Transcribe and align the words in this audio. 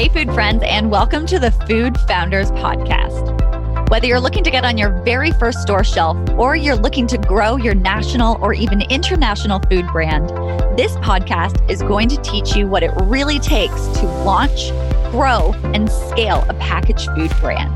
Hey, 0.00 0.08
food 0.08 0.32
friends, 0.32 0.62
and 0.64 0.90
welcome 0.90 1.26
to 1.26 1.38
the 1.38 1.50
Food 1.68 1.94
Founders 2.08 2.50
Podcast. 2.52 3.90
Whether 3.90 4.06
you're 4.06 4.18
looking 4.18 4.42
to 4.44 4.50
get 4.50 4.64
on 4.64 4.78
your 4.78 4.88
very 5.02 5.30
first 5.32 5.60
store 5.60 5.84
shelf 5.84 6.16
or 6.38 6.56
you're 6.56 6.74
looking 6.74 7.06
to 7.08 7.18
grow 7.18 7.56
your 7.56 7.74
national 7.74 8.38
or 8.40 8.54
even 8.54 8.80
international 8.80 9.60
food 9.68 9.86
brand, 9.88 10.30
this 10.78 10.92
podcast 11.04 11.70
is 11.70 11.82
going 11.82 12.08
to 12.08 12.16
teach 12.22 12.56
you 12.56 12.66
what 12.66 12.82
it 12.82 12.92
really 13.02 13.38
takes 13.38 13.88
to 13.98 14.06
launch, 14.24 14.70
grow, 15.10 15.52
and 15.74 15.90
scale 15.90 16.46
a 16.48 16.54
packaged 16.54 17.10
food 17.14 17.30
brand. 17.38 17.70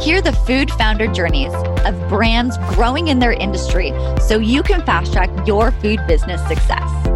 Hear 0.00 0.22
the 0.22 0.34
food 0.46 0.70
founder 0.70 1.08
journeys 1.08 1.52
of 1.84 2.08
brands 2.08 2.56
growing 2.76 3.08
in 3.08 3.18
their 3.18 3.32
industry 3.32 3.92
so 4.20 4.38
you 4.38 4.62
can 4.62 4.80
fast 4.86 5.12
track 5.12 5.28
your 5.44 5.72
food 5.72 5.98
business 6.06 6.40
success. 6.46 7.07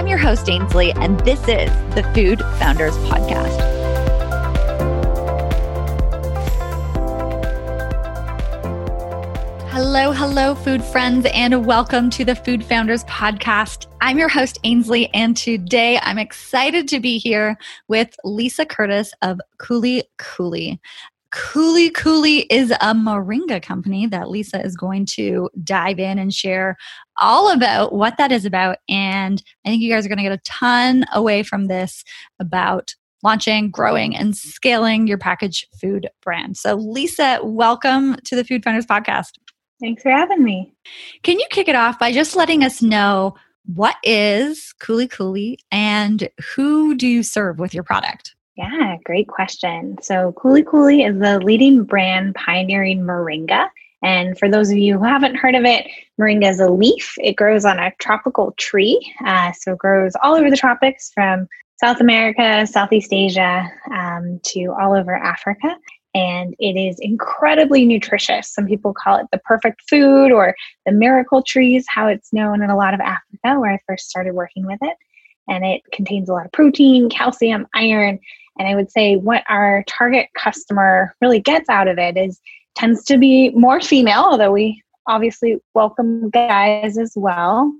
I'm 0.00 0.06
your 0.06 0.16
host, 0.16 0.48
Ainsley, 0.48 0.92
and 0.92 1.20
this 1.26 1.40
is 1.40 1.70
the 1.94 2.10
Food 2.14 2.40
Founders 2.58 2.96
Podcast. 3.00 3.60
Hello, 9.68 10.12
hello, 10.12 10.54
food 10.54 10.82
friends, 10.82 11.26
and 11.34 11.66
welcome 11.66 12.08
to 12.08 12.24
the 12.24 12.34
Food 12.34 12.64
Founders 12.64 13.04
Podcast. 13.04 13.88
I'm 14.00 14.16
your 14.16 14.30
host, 14.30 14.58
Ainsley, 14.64 15.12
and 15.12 15.36
today 15.36 15.98
I'm 16.00 16.16
excited 16.16 16.88
to 16.88 16.98
be 16.98 17.18
here 17.18 17.58
with 17.88 18.16
Lisa 18.24 18.64
Curtis 18.64 19.12
of 19.20 19.38
Kuli 19.58 20.04
Kuli. 20.16 20.80
Kuli 21.32 21.90
Kuli 21.90 22.40
is 22.50 22.72
a 22.72 22.94
moringa 22.94 23.62
company 23.62 24.06
that 24.06 24.30
Lisa 24.30 24.60
is 24.64 24.76
going 24.76 25.06
to 25.06 25.48
dive 25.62 26.00
in 26.00 26.18
and 26.18 26.34
share 26.34 26.76
all 27.20 27.52
about 27.52 27.92
what 27.92 28.16
that 28.18 28.32
is 28.32 28.44
about. 28.44 28.78
And 28.88 29.40
I 29.64 29.68
think 29.68 29.80
you 29.80 29.92
guys 29.92 30.04
are 30.04 30.08
going 30.08 30.18
to 30.18 30.24
get 30.24 30.32
a 30.32 30.38
ton 30.38 31.04
away 31.12 31.44
from 31.44 31.66
this 31.66 32.02
about 32.40 32.94
launching, 33.22 33.70
growing, 33.70 34.16
and 34.16 34.36
scaling 34.36 35.06
your 35.06 35.18
packaged 35.18 35.66
food 35.80 36.08
brand. 36.22 36.56
So, 36.56 36.74
Lisa, 36.74 37.38
welcome 37.44 38.16
to 38.24 38.34
the 38.34 38.44
Food 38.44 38.64
Founders 38.64 38.86
Podcast. 38.86 39.32
Thanks 39.80 40.02
for 40.02 40.10
having 40.10 40.42
me. 40.42 40.74
Can 41.22 41.38
you 41.38 41.46
kick 41.50 41.68
it 41.68 41.76
off 41.76 41.98
by 41.98 42.12
just 42.12 42.34
letting 42.34 42.64
us 42.64 42.82
know 42.82 43.36
what 43.66 43.96
is 44.02 44.74
Kuli 44.80 45.06
Kuli 45.06 45.58
and 45.70 46.28
who 46.54 46.96
do 46.96 47.06
you 47.06 47.22
serve 47.22 47.60
with 47.60 47.72
your 47.72 47.84
product? 47.84 48.34
Yeah, 48.60 48.98
great 49.04 49.26
question. 49.26 49.96
So, 50.02 50.34
Kuli 50.38 50.62
Kuli 50.62 51.02
is 51.02 51.18
the 51.18 51.40
leading 51.40 51.82
brand 51.82 52.34
pioneering 52.34 53.00
moringa. 53.00 53.70
And 54.02 54.38
for 54.38 54.50
those 54.50 54.70
of 54.70 54.76
you 54.76 54.98
who 54.98 55.04
haven't 55.04 55.36
heard 55.36 55.54
of 55.54 55.64
it, 55.64 55.86
moringa 56.20 56.50
is 56.50 56.60
a 56.60 56.68
leaf. 56.68 57.14
It 57.22 57.36
grows 57.36 57.64
on 57.64 57.78
a 57.78 57.90
tropical 58.00 58.52
tree. 58.58 59.00
Uh, 59.24 59.52
so, 59.52 59.72
it 59.72 59.78
grows 59.78 60.12
all 60.22 60.34
over 60.34 60.50
the 60.50 60.58
tropics 60.58 61.10
from 61.14 61.48
South 61.78 62.02
America, 62.02 62.66
Southeast 62.66 63.14
Asia, 63.14 63.66
um, 63.90 64.38
to 64.48 64.74
all 64.78 64.92
over 64.92 65.14
Africa. 65.14 65.74
And 66.12 66.54
it 66.58 66.78
is 66.78 66.98
incredibly 67.00 67.86
nutritious. 67.86 68.52
Some 68.52 68.66
people 68.66 68.92
call 68.92 69.20
it 69.20 69.26
the 69.32 69.38
perfect 69.38 69.88
food 69.88 70.32
or 70.32 70.54
the 70.84 70.92
miracle 70.92 71.42
trees, 71.42 71.86
how 71.88 72.08
it's 72.08 72.30
known 72.30 72.62
in 72.62 72.68
a 72.68 72.76
lot 72.76 72.92
of 72.92 73.00
Africa, 73.00 73.58
where 73.58 73.72
I 73.72 73.78
first 73.86 74.10
started 74.10 74.34
working 74.34 74.66
with 74.66 74.80
it. 74.82 74.98
And 75.48 75.64
it 75.64 75.80
contains 75.92 76.28
a 76.28 76.34
lot 76.34 76.44
of 76.44 76.52
protein, 76.52 77.08
calcium, 77.08 77.66
iron, 77.74 78.18
and 78.60 78.68
I 78.68 78.74
would 78.74 78.90
say 78.90 79.16
what 79.16 79.42
our 79.48 79.82
target 79.88 80.28
customer 80.36 81.16
really 81.22 81.40
gets 81.40 81.70
out 81.70 81.88
of 81.88 81.98
it 81.98 82.18
is 82.18 82.38
tends 82.74 83.02
to 83.04 83.16
be 83.16 83.48
more 83.50 83.80
female, 83.80 84.20
although 84.20 84.52
we 84.52 84.82
obviously 85.06 85.56
welcome 85.74 86.28
guys 86.28 86.98
as 86.98 87.14
well. 87.16 87.72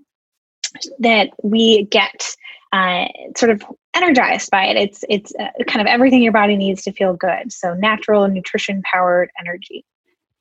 That 1.01 1.31
we 1.43 1.85
get 1.85 2.35
uh, 2.73 3.09
sort 3.37 3.51
of 3.51 3.63
energized 3.95 4.51
by 4.51 4.67
it. 4.69 4.77
It's 4.79 5.05
it's 5.11 5.35
uh, 5.39 5.49
kind 5.67 5.83
of 5.83 5.87
everything 5.87 6.23
your 6.23 6.33
body 6.33 6.57
needs 6.57 6.83
to 6.85 6.93
feel 6.93 7.13
good. 7.13 7.53
So 7.53 7.75
natural, 7.75 8.27
nutrition 8.29 8.81
powered 8.91 9.31
energy. 9.39 9.85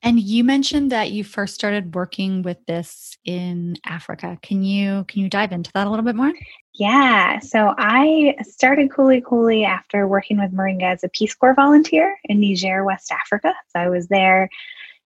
And 0.02 0.18
you 0.18 0.42
mentioned 0.42 0.90
that 0.90 1.10
you 1.10 1.22
first 1.22 1.54
started 1.54 1.94
working 1.94 2.40
with 2.42 2.64
this 2.66 3.18
in 3.26 3.76
Africa. 3.84 4.38
Can 4.40 4.62
you 4.62 5.04
can 5.04 5.20
you 5.20 5.28
dive 5.28 5.52
into 5.52 5.70
that 5.74 5.86
a 5.86 5.90
little 5.90 6.04
bit 6.04 6.16
more? 6.16 6.32
Yeah, 6.74 7.40
so 7.40 7.74
I 7.76 8.36
started 8.42 8.92
Kuli 8.92 9.20
Kuli 9.20 9.64
after 9.64 10.06
working 10.06 10.38
with 10.38 10.52
Moringa 10.52 10.84
as 10.84 11.04
a 11.04 11.08
Peace 11.08 11.34
Corps 11.34 11.54
volunteer 11.54 12.16
in 12.24 12.40
Niger, 12.40 12.84
West 12.84 13.12
Africa. 13.12 13.52
So 13.72 13.80
I 13.80 13.88
was 13.88 14.08
there 14.08 14.48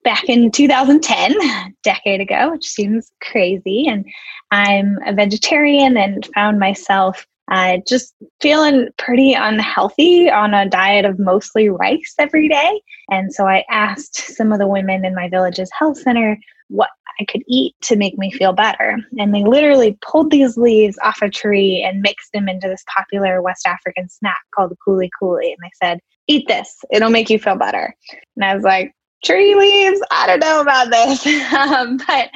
back 0.02 0.24
in 0.28 0.50
2010, 0.50 1.32
a 1.42 1.72
decade 1.82 2.20
ago, 2.20 2.52
which 2.52 2.64
seems 2.64 3.12
crazy. 3.22 3.86
And 3.86 4.06
I'm 4.50 4.98
a 5.06 5.12
vegetarian 5.12 5.96
and 5.96 6.26
found 6.34 6.58
myself 6.58 7.26
uh, 7.50 7.78
just 7.86 8.14
feeling 8.40 8.88
pretty 8.96 9.34
unhealthy 9.34 10.30
on 10.30 10.54
a 10.54 10.68
diet 10.68 11.04
of 11.04 11.18
mostly 11.18 11.68
rice 11.68 12.14
every 12.18 12.48
day. 12.48 12.80
And 13.10 13.32
so 13.32 13.46
I 13.46 13.64
asked 13.70 14.36
some 14.36 14.52
of 14.52 14.58
the 14.58 14.68
women 14.68 15.04
in 15.04 15.14
my 15.14 15.28
village's 15.28 15.70
health 15.76 15.98
center 15.98 16.38
what 16.68 16.90
I 17.20 17.24
could 17.24 17.42
eat 17.48 17.74
to 17.82 17.96
make 17.96 18.16
me 18.16 18.30
feel 18.30 18.52
better. 18.52 18.98
And 19.18 19.34
they 19.34 19.44
literally 19.44 19.98
pulled 20.00 20.30
these 20.30 20.56
leaves 20.56 20.98
off 21.02 21.20
a 21.22 21.28
tree 21.28 21.82
and 21.82 22.00
mixed 22.00 22.32
them 22.32 22.48
into 22.48 22.68
this 22.68 22.84
popular 22.94 23.42
West 23.42 23.66
African 23.66 24.08
snack 24.08 24.40
called 24.54 24.72
kuli 24.84 25.10
kuli. 25.18 25.52
And 25.52 25.58
they 25.62 25.86
said, 25.86 26.00
Eat 26.28 26.46
this, 26.46 26.76
it'll 26.92 27.10
make 27.10 27.28
you 27.28 27.40
feel 27.40 27.56
better. 27.56 27.92
And 28.36 28.44
I 28.44 28.54
was 28.54 28.62
like, 28.62 28.94
tree 29.24 29.54
leaves. 29.54 30.00
I 30.10 30.26
don't 30.26 30.40
know 30.40 30.60
about 30.60 30.90
this 30.90 31.26
um, 31.52 31.98
but 31.98 32.30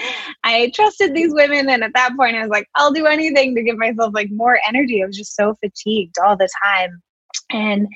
i 0.45 0.71
trusted 0.75 1.15
these 1.15 1.33
women 1.33 1.69
and 1.71 1.83
at 1.83 1.95
that 1.95 2.17
point 2.17 2.37
i 2.37 2.41
was 2.41 2.51
like 2.51 2.69
i'll 2.75 2.93
do 2.93 3.07
anything 3.07 3.55
to 3.55 3.63
give 3.63 3.79
myself 3.79 4.13
like 4.15 4.31
more 4.31 4.59
energy. 4.69 5.03
I 5.03 5.07
was 5.07 5.17
just 5.17 5.35
so 5.35 5.55
fatigued 5.63 6.17
all 6.25 6.37
the 6.37 6.49
time. 6.63 7.03
And 7.51 7.89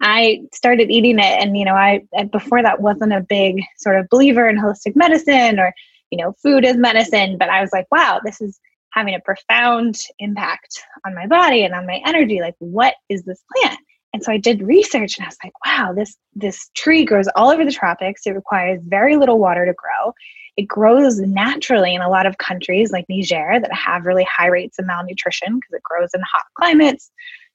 i 0.00 0.42
started 0.52 0.90
eating 0.90 1.18
it 1.18 1.42
and 1.42 1.56
you 1.56 1.64
know 1.64 1.74
i 1.74 2.02
before 2.30 2.62
that 2.62 2.82
wasn't 2.82 3.12
a 3.12 3.20
big 3.20 3.62
sort 3.78 3.98
of 3.98 4.08
believer 4.10 4.46
in 4.46 4.58
holistic 4.58 4.94
medicine 4.94 5.58
or 5.58 5.72
you 6.10 6.18
know 6.18 6.34
food 6.42 6.66
as 6.66 6.76
medicine 6.76 7.38
but 7.38 7.48
i 7.48 7.62
was 7.62 7.70
like 7.72 7.86
wow 7.90 8.20
this 8.22 8.42
is 8.42 8.60
having 8.96 9.14
a 9.14 9.20
profound 9.20 9.98
impact 10.18 10.82
on 11.04 11.14
my 11.14 11.26
body 11.26 11.64
and 11.64 11.74
on 11.74 11.86
my 11.86 12.00
energy. 12.06 12.40
Like 12.40 12.56
what 12.58 12.94
is 13.10 13.22
this 13.24 13.44
plant 13.54 13.78
and 14.16 14.24
so 14.24 14.32
I 14.32 14.38
did 14.38 14.62
research 14.62 15.18
and 15.18 15.26
I 15.26 15.28
was 15.28 15.36
like, 15.44 15.52
wow, 15.66 15.92
this 15.92 16.16
this 16.34 16.70
tree 16.74 17.04
grows 17.04 17.28
all 17.36 17.50
over 17.50 17.66
the 17.66 17.70
tropics. 17.70 18.22
It 18.24 18.30
requires 18.30 18.80
very 18.82 19.16
little 19.16 19.38
water 19.38 19.66
to 19.66 19.74
grow. 19.74 20.14
It 20.56 20.62
grows 20.62 21.20
naturally 21.20 21.94
in 21.94 22.00
a 22.00 22.08
lot 22.08 22.24
of 22.24 22.38
countries 22.38 22.92
like 22.92 23.04
Niger 23.10 23.60
that 23.60 23.74
have 23.74 24.06
really 24.06 24.24
high 24.24 24.46
rates 24.46 24.78
of 24.78 24.86
malnutrition 24.86 25.56
because 25.56 25.74
it 25.74 25.82
grows 25.82 26.08
in 26.14 26.22
hot 26.22 26.46
climates, 26.56 27.10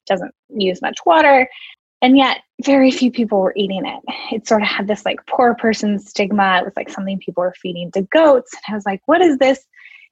doesn't 0.05 0.35
use 0.55 0.83
much 0.83 0.99
water. 1.03 1.49
And 2.03 2.15
yet, 2.15 2.41
very 2.63 2.91
few 2.91 3.09
people 3.09 3.41
were 3.41 3.55
eating 3.57 3.83
it. 3.83 4.03
It 4.31 4.47
sort 4.47 4.61
of 4.61 4.67
had 4.67 4.87
this 4.87 5.03
like 5.03 5.25
poor 5.25 5.55
person 5.55 5.97
stigma. 5.97 6.59
It 6.59 6.65
was 6.65 6.75
like 6.75 6.91
something 6.91 7.17
people 7.17 7.41
were 7.41 7.55
feeding 7.59 7.91
to 7.93 8.03
goats. 8.03 8.53
And 8.53 8.71
I 8.71 8.75
was 8.75 8.85
like, 8.85 9.01
what 9.07 9.21
is 9.21 9.39
this 9.39 9.65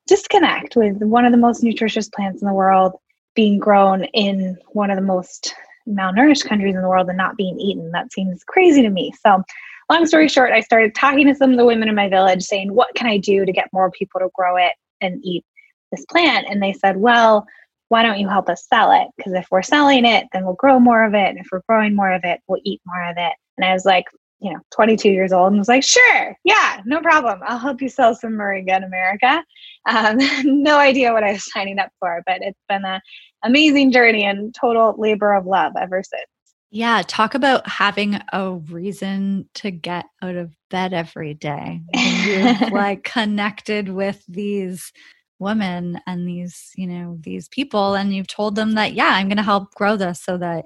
disconnect 0.08 0.76
with 0.76 0.98
one 0.98 1.26
of 1.26 1.32
the 1.32 1.38
most 1.38 1.62
nutritious 1.62 2.10
plants 2.10 2.42
in 2.42 2.48
the 2.48 2.56
world 2.56 2.94
being 3.36 3.60
grown 3.60 4.06
in 4.06 4.58
one 4.70 4.90
of 4.90 4.96
the 4.96 5.04
most 5.04 5.54
malnourished 5.90 6.46
countries 6.46 6.76
in 6.76 6.82
the 6.82 6.90
world 6.90 7.10
and 7.10 7.18
not 7.18 7.38
being 7.38 7.60
eaten. 7.60 7.92
That 7.92 8.12
seems 8.14 8.44
crazy 8.44 8.82
to 8.82 8.90
me. 8.90 9.14
So, 9.26 9.44
long 9.90 10.06
story 10.06 10.28
short, 10.28 10.52
I 10.52 10.62
started 10.62 10.96
talking 10.96 11.28
to 11.28 11.36
some 11.36 11.52
of 11.52 11.58
the 11.58 11.66
women 11.66 11.90
in 11.90 11.96
my 11.96 12.10
village 12.10 12.44
saying, 12.44 12.74
What 12.74 12.94
can 12.96 13.08
I 13.08 13.18
do 13.18 13.46
to 13.46 13.52
get 13.52 13.74
more 13.74 13.92
people 13.92 14.20
to 14.20 14.30
grow 14.34 14.58
it 14.58 14.74
and 15.02 15.20
eat 15.24 15.46
this 15.92 16.06
plant? 16.06 16.48
And 16.50 16.62
they 16.62 16.74
said, 16.74 16.98
Well, 16.98 17.46
why 17.90 18.04
don't 18.04 18.20
you 18.20 18.30
help 18.30 18.50
us 18.50 18.68
sell 18.68 18.92
it? 18.92 19.08
Because 19.18 19.34
if 19.34 19.48
we're 19.50 19.64
selling 19.64 20.06
it, 20.06 20.28
then 20.32 20.46
we'll 20.46 20.54
grow 20.54 20.80
more 20.80 21.04
of 21.04 21.16
it. 21.16 21.28
And 21.28 21.40
if 21.40 21.48
we're 21.52 21.64
growing 21.68 21.96
more 21.96 22.12
of 22.12 22.24
it, 22.24 22.40
we'll 22.48 22.62
eat 22.64 22.82
more 22.86 23.10
of 23.10 23.18
it. 23.18 23.34
And 23.58 23.66
I 23.66 23.74
was 23.74 23.84
like, 23.84 24.06
you 24.40 24.54
know, 24.54 24.60
22 24.74 25.10
years 25.10 25.34
old 25.34 25.52
and 25.52 25.60
was 25.60 25.68
like, 25.68 25.84
sure, 25.84 26.36
yeah, 26.44 26.82
no 26.86 27.02
problem. 27.02 27.40
I'll 27.46 27.58
help 27.58 27.82
you 27.82 27.90
sell 27.90 28.16
some 28.16 28.34
moringa 28.34 28.78
in 28.78 28.84
America. 28.84 29.44
Um, 29.88 30.18
no 30.44 30.78
idea 30.78 31.14
what 31.14 31.24
I 31.24 31.34
was 31.34 31.52
signing 31.54 31.80
up 31.80 31.92
for, 32.00 32.22
but 32.26 32.42
it's 32.42 32.60
been 32.68 32.86
an 32.86 33.02
amazing 33.44 33.92
journey 33.92 34.26
and 34.26 34.54
total 34.54 34.96
labor 34.98 35.34
of 35.34 35.46
love 35.46 35.74
ever 35.80 36.04
since. 36.04 36.26
Yeah, 36.72 37.02
talk 37.06 37.34
about 37.34 37.68
having 37.68 38.20
a 38.32 38.52
reason 38.52 39.50
to 39.56 39.72
get 39.72 40.06
out 40.22 40.36
of 40.36 40.56
bed 40.70 40.94
every 40.94 41.34
day. 41.34 41.82
You've 41.94 42.62
like 42.72 43.04
connected 43.04 43.90
with 43.90 44.24
these 44.28 44.94
women 45.40 46.00
and 46.06 46.28
these, 46.28 46.72
you 46.76 46.86
know, 46.86 47.18
these 47.22 47.48
people 47.50 47.96
and 47.96 48.14
you've 48.14 48.28
told 48.28 48.56
them 48.56 48.74
that 48.74 48.94
yeah, 48.94 49.10
I'm 49.14 49.28
going 49.28 49.38
to 49.38 49.44
help 49.44 49.74
grow 49.74 49.98
this 49.98 50.22
so 50.22 50.38
that 50.38 50.64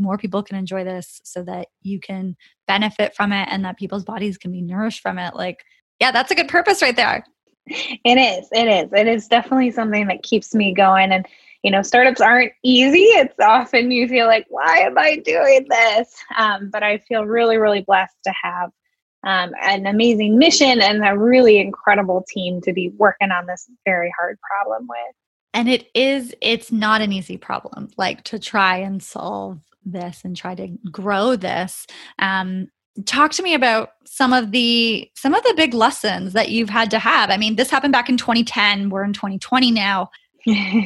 more 0.00 0.18
people 0.18 0.42
can 0.42 0.56
enjoy 0.56 0.84
this 0.84 1.20
so 1.24 1.42
that 1.44 1.68
you 1.82 2.00
can 2.00 2.36
benefit 2.66 3.14
from 3.14 3.32
it 3.32 3.48
and 3.50 3.64
that 3.64 3.78
people's 3.78 4.04
bodies 4.04 4.38
can 4.38 4.50
be 4.50 4.62
nourished 4.62 5.00
from 5.00 5.18
it. 5.18 5.34
Like, 5.34 5.64
yeah, 6.00 6.10
that's 6.10 6.30
a 6.30 6.34
good 6.34 6.48
purpose 6.48 6.82
right 6.82 6.96
there. 6.96 7.24
It 7.66 8.16
is. 8.18 8.48
It 8.52 8.66
is. 8.66 8.92
It 8.92 9.06
is 9.06 9.28
definitely 9.28 9.70
something 9.70 10.08
that 10.08 10.22
keeps 10.22 10.54
me 10.54 10.74
going 10.74 11.12
and 11.12 11.26
you 11.62 11.70
know, 11.70 11.82
startups 11.82 12.20
aren't 12.20 12.52
easy. 12.62 13.02
It's 13.02 13.34
often 13.38 13.90
you 13.90 14.08
feel 14.08 14.26
like, 14.26 14.46
why 14.48 14.78
am 14.78 14.96
I 14.96 15.16
doing 15.16 15.66
this? 15.68 16.14
Um, 16.36 16.70
but 16.70 16.82
I 16.82 16.98
feel 16.98 17.26
really, 17.26 17.58
really 17.58 17.82
blessed 17.82 18.16
to 18.24 18.32
have 18.42 18.70
um, 19.24 19.52
an 19.60 19.86
amazing 19.86 20.38
mission 20.38 20.80
and 20.80 21.06
a 21.06 21.18
really 21.18 21.58
incredible 21.58 22.24
team 22.26 22.60
to 22.62 22.72
be 22.72 22.88
working 22.96 23.30
on 23.30 23.46
this 23.46 23.68
very 23.84 24.12
hard 24.18 24.38
problem 24.40 24.86
with. 24.88 25.14
And 25.52 25.68
it 25.68 25.88
is, 25.94 26.34
it's 26.40 26.72
not 26.72 27.02
an 27.02 27.12
easy 27.12 27.36
problem, 27.36 27.90
like 27.98 28.24
to 28.24 28.38
try 28.38 28.78
and 28.78 29.02
solve 29.02 29.60
this 29.84 30.20
and 30.24 30.36
try 30.36 30.54
to 30.54 30.68
grow 30.90 31.36
this. 31.36 31.86
Um, 32.18 32.68
talk 33.06 33.32
to 33.32 33.42
me 33.42 33.54
about 33.54 33.90
some 34.04 34.32
of 34.32 34.50
the 34.50 35.08
some 35.14 35.34
of 35.34 35.42
the 35.44 35.54
big 35.56 35.74
lessons 35.74 36.32
that 36.32 36.50
you've 36.50 36.70
had 36.70 36.90
to 36.90 36.98
have. 36.98 37.30
I 37.30 37.36
mean, 37.36 37.56
this 37.56 37.70
happened 37.70 37.92
back 37.92 38.08
in 38.08 38.16
2010. 38.16 38.90
We're 38.90 39.04
in 39.04 39.12
2020 39.12 39.70
now. 39.70 40.10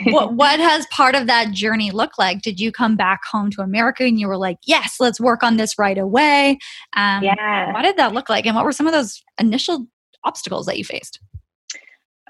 what, 0.07 0.33
what 0.35 0.59
has 0.59 0.87
part 0.89 1.15
of 1.15 1.27
that 1.27 1.53
journey 1.53 1.91
looked 1.91 2.19
like? 2.19 2.43
Did 2.43 2.59
you 2.61 2.73
come 2.73 2.97
back 2.97 3.25
home 3.25 3.51
to 3.53 3.63
America 3.63 4.05
and 4.05 4.19
you 4.19 4.29
were 4.29 4.37
like, 4.37 4.59
yes, 4.65 4.97
let's 4.99 5.21
work 5.21 5.43
on 5.43 5.57
this 5.57 5.79
right 5.79 5.99
away? 5.99 6.59
Um, 6.97 7.23
yeah. 7.23 7.73
What 7.73 7.83
did 7.83 7.97
that 7.97 8.13
look 8.13 8.29
like? 8.29 8.47
And 8.47 8.57
what 8.57 8.65
were 8.65 8.73
some 8.73 8.87
of 8.87 8.93
those 8.93 9.23
initial 9.39 9.87
obstacles 10.25 10.67
that 10.67 10.79
you 10.79 10.85
faced? 10.85 11.21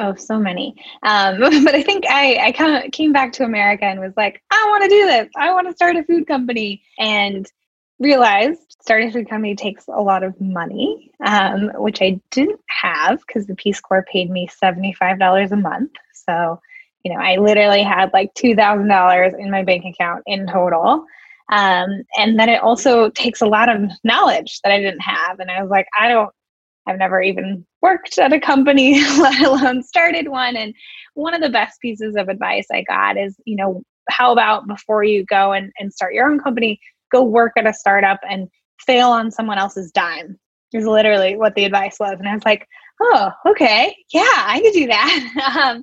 Oh, 0.00 0.14
so 0.14 0.38
many. 0.38 0.74
Um, 1.02 1.38
but 1.64 1.74
I 1.74 1.82
think 1.82 2.04
I, 2.08 2.48
I 2.48 2.52
kind 2.52 2.84
of 2.84 2.92
came 2.92 3.12
back 3.12 3.32
to 3.34 3.44
America 3.44 3.84
and 3.84 4.00
was 4.00 4.16
like, 4.16 4.42
I 4.50 4.64
want 4.68 4.82
to 4.84 4.88
do 4.88 5.06
this. 5.06 5.28
I 5.36 5.52
want 5.52 5.68
to 5.68 5.74
start 5.74 5.96
a 5.96 6.04
food 6.04 6.26
company. 6.26 6.82
And 6.98 7.50
realized 7.98 8.76
starting 8.80 9.08
a 9.08 9.12
food 9.12 9.28
company 9.28 9.54
takes 9.54 9.86
a 9.88 10.00
lot 10.00 10.22
of 10.22 10.38
money, 10.40 11.10
um, 11.24 11.70
which 11.76 12.02
I 12.02 12.20
didn't 12.30 12.60
have 12.68 13.20
because 13.26 13.46
the 13.46 13.54
Peace 13.54 13.80
Corps 13.80 14.04
paid 14.10 14.30
me 14.30 14.48
$75 14.48 15.52
a 15.52 15.56
month. 15.56 15.92
So, 16.12 16.60
you 17.04 17.12
know, 17.12 17.20
I 17.20 17.36
literally 17.36 17.82
had 17.82 18.12
like 18.12 18.34
$2,000 18.34 19.38
in 19.38 19.50
my 19.50 19.62
bank 19.62 19.84
account 19.84 20.22
in 20.26 20.46
total. 20.46 21.06
Um, 21.50 22.02
and 22.18 22.38
then 22.38 22.48
it 22.48 22.62
also 22.62 23.10
takes 23.10 23.42
a 23.42 23.46
lot 23.46 23.68
of 23.68 23.90
knowledge 24.02 24.60
that 24.62 24.72
I 24.72 24.80
didn't 24.80 25.00
have. 25.00 25.40
And 25.40 25.50
I 25.50 25.62
was 25.62 25.70
like, 25.70 25.86
I 25.98 26.08
don't, 26.08 26.30
I've 26.86 26.98
never 26.98 27.20
even 27.20 27.64
worked 27.82 28.18
at 28.18 28.32
a 28.32 28.40
company, 28.40 29.00
let 29.18 29.42
alone 29.42 29.82
started 29.82 30.28
one. 30.28 30.56
And 30.56 30.74
one 31.14 31.34
of 31.34 31.40
the 31.40 31.48
best 31.48 31.80
pieces 31.80 32.16
of 32.16 32.28
advice 32.28 32.66
I 32.72 32.82
got 32.82 33.16
is, 33.16 33.36
you 33.44 33.56
know, 33.56 33.82
how 34.10 34.32
about 34.32 34.66
before 34.66 35.02
you 35.02 35.24
go 35.24 35.52
and, 35.52 35.72
and 35.78 35.92
start 35.92 36.14
your 36.14 36.28
own 36.30 36.38
company, 36.38 36.78
go 37.10 37.22
work 37.22 37.52
at 37.56 37.66
a 37.66 37.72
startup 37.72 38.20
and 38.28 38.48
fail 38.78 39.08
on 39.08 39.30
someone 39.30 39.58
else's 39.58 39.90
dime 39.92 40.38
is 40.74 40.86
literally 40.86 41.36
what 41.36 41.54
the 41.54 41.64
advice 41.64 41.96
was. 42.00 42.16
And 42.18 42.28
I 42.28 42.34
was 42.34 42.44
like, 42.44 42.66
oh, 43.00 43.30
okay, 43.46 43.96
yeah, 44.12 44.22
I 44.22 44.60
could 44.60 44.72
do 44.72 44.86
that. 44.88 45.56
um, 45.56 45.82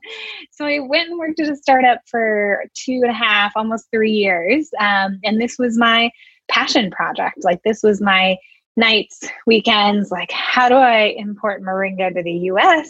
so 0.52 0.66
I 0.66 0.80
went 0.80 1.10
and 1.10 1.18
worked 1.18 1.40
at 1.40 1.50
a 1.50 1.56
startup 1.56 2.00
for 2.06 2.66
two 2.74 3.00
and 3.02 3.10
a 3.10 3.14
half, 3.14 3.54
almost 3.56 3.88
three 3.92 4.12
years. 4.12 4.70
Um, 4.80 5.20
and 5.24 5.42
this 5.42 5.58
was 5.58 5.78
my 5.78 6.12
passion 6.50 6.92
project. 6.92 7.38
Like, 7.44 7.62
this 7.64 7.82
was 7.82 8.02
my 8.02 8.38
nights, 8.78 9.22
weekends. 9.46 10.12
Like, 10.12 10.32
how 10.32 10.70
do 10.70 10.76
I 10.76 11.16
import 11.18 11.62
moringa 11.64 12.14
to 12.14 12.24
the 12.24 12.32
US? 12.32 12.90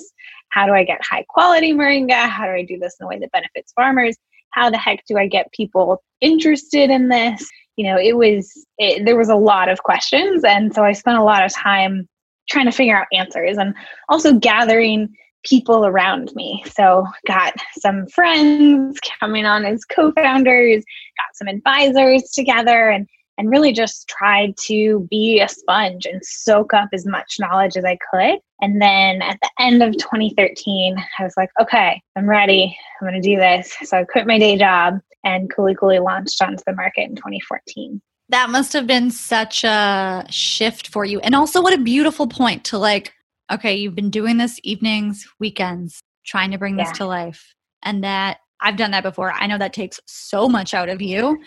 How 0.49 0.65
do 0.65 0.73
I 0.73 0.83
get 0.83 1.03
high 1.03 1.25
quality 1.27 1.73
moringa? 1.73 2.29
How 2.29 2.45
do 2.45 2.51
I 2.51 2.63
do 2.63 2.77
this 2.77 2.95
in 2.99 3.05
a 3.05 3.07
way 3.07 3.19
that 3.19 3.31
benefits 3.31 3.73
farmers? 3.73 4.15
How 4.51 4.69
the 4.69 4.77
heck 4.77 5.05
do 5.07 5.17
I 5.17 5.27
get 5.27 5.51
people 5.53 6.03
interested 6.19 6.89
in 6.89 7.09
this? 7.09 7.47
You 7.77 7.85
know, 7.85 7.97
it 7.97 8.17
was, 8.17 8.51
it, 8.77 9.05
there 9.05 9.17
was 9.17 9.29
a 9.29 9.35
lot 9.35 9.69
of 9.69 9.83
questions. 9.83 10.43
And 10.43 10.73
so 10.73 10.83
I 10.83 10.91
spent 10.91 11.17
a 11.17 11.23
lot 11.23 11.45
of 11.45 11.53
time 11.53 12.07
trying 12.49 12.65
to 12.65 12.71
figure 12.71 12.97
out 12.97 13.07
answers 13.13 13.57
and 13.57 13.73
also 14.09 14.33
gathering 14.33 15.15
people 15.43 15.85
around 15.85 16.31
me. 16.35 16.63
So, 16.73 17.05
got 17.25 17.53
some 17.79 18.07
friends 18.07 18.99
coming 19.19 19.45
on 19.45 19.65
as 19.65 19.85
co 19.85 20.11
founders, 20.11 20.83
got 21.17 21.35
some 21.35 21.47
advisors 21.47 22.23
together, 22.31 22.89
and 22.89 23.07
and 23.41 23.49
really 23.49 23.73
just 23.73 24.07
tried 24.07 24.55
to 24.55 25.07
be 25.09 25.39
a 25.39 25.49
sponge 25.49 26.05
and 26.05 26.23
soak 26.23 26.75
up 26.75 26.89
as 26.93 27.07
much 27.07 27.37
knowledge 27.39 27.75
as 27.75 27.83
I 27.83 27.97
could. 28.11 28.37
And 28.61 28.79
then 28.79 29.23
at 29.23 29.39
the 29.41 29.49
end 29.59 29.81
of 29.81 29.97
2013, 29.97 30.95
I 31.17 31.23
was 31.23 31.33
like, 31.35 31.49
okay, 31.59 31.99
I'm 32.15 32.29
ready. 32.29 32.77
I'm 33.01 33.07
going 33.07 33.19
to 33.19 33.27
do 33.27 33.37
this. 33.37 33.75
So 33.83 33.97
I 33.97 34.03
quit 34.03 34.27
my 34.27 34.37
day 34.37 34.59
job 34.59 34.99
and 35.23 35.51
Kuli 35.51 35.73
Kuli 35.73 35.97
launched 35.97 36.39
onto 36.39 36.61
the 36.67 36.75
market 36.75 37.09
in 37.09 37.15
2014 37.15 37.99
that 38.29 38.49
must 38.49 38.71
have 38.71 38.87
been 38.87 39.11
such 39.11 39.65
a 39.65 40.25
shift 40.29 40.87
for 40.87 41.03
you. 41.03 41.19
And 41.19 41.35
also, 41.35 41.61
what 41.61 41.73
a 41.73 41.77
beautiful 41.77 42.27
point 42.27 42.63
to 42.65 42.77
like, 42.77 43.11
okay, 43.51 43.75
you've 43.75 43.93
been 43.93 44.09
doing 44.09 44.37
this 44.37 44.57
evenings, 44.63 45.27
weekends, 45.37 45.99
trying 46.25 46.51
to 46.51 46.57
bring 46.57 46.77
yeah. 46.77 46.85
this 46.85 46.97
to 46.99 47.05
life. 47.05 47.53
And 47.83 48.05
that 48.05 48.37
I've 48.61 48.77
done 48.77 48.91
that 48.91 49.03
before. 49.03 49.31
I 49.33 49.47
know 49.47 49.57
that 49.57 49.73
takes 49.73 49.99
so 50.05 50.47
much 50.47 50.73
out 50.73 50.89
of 50.89 51.01
you. 51.01 51.41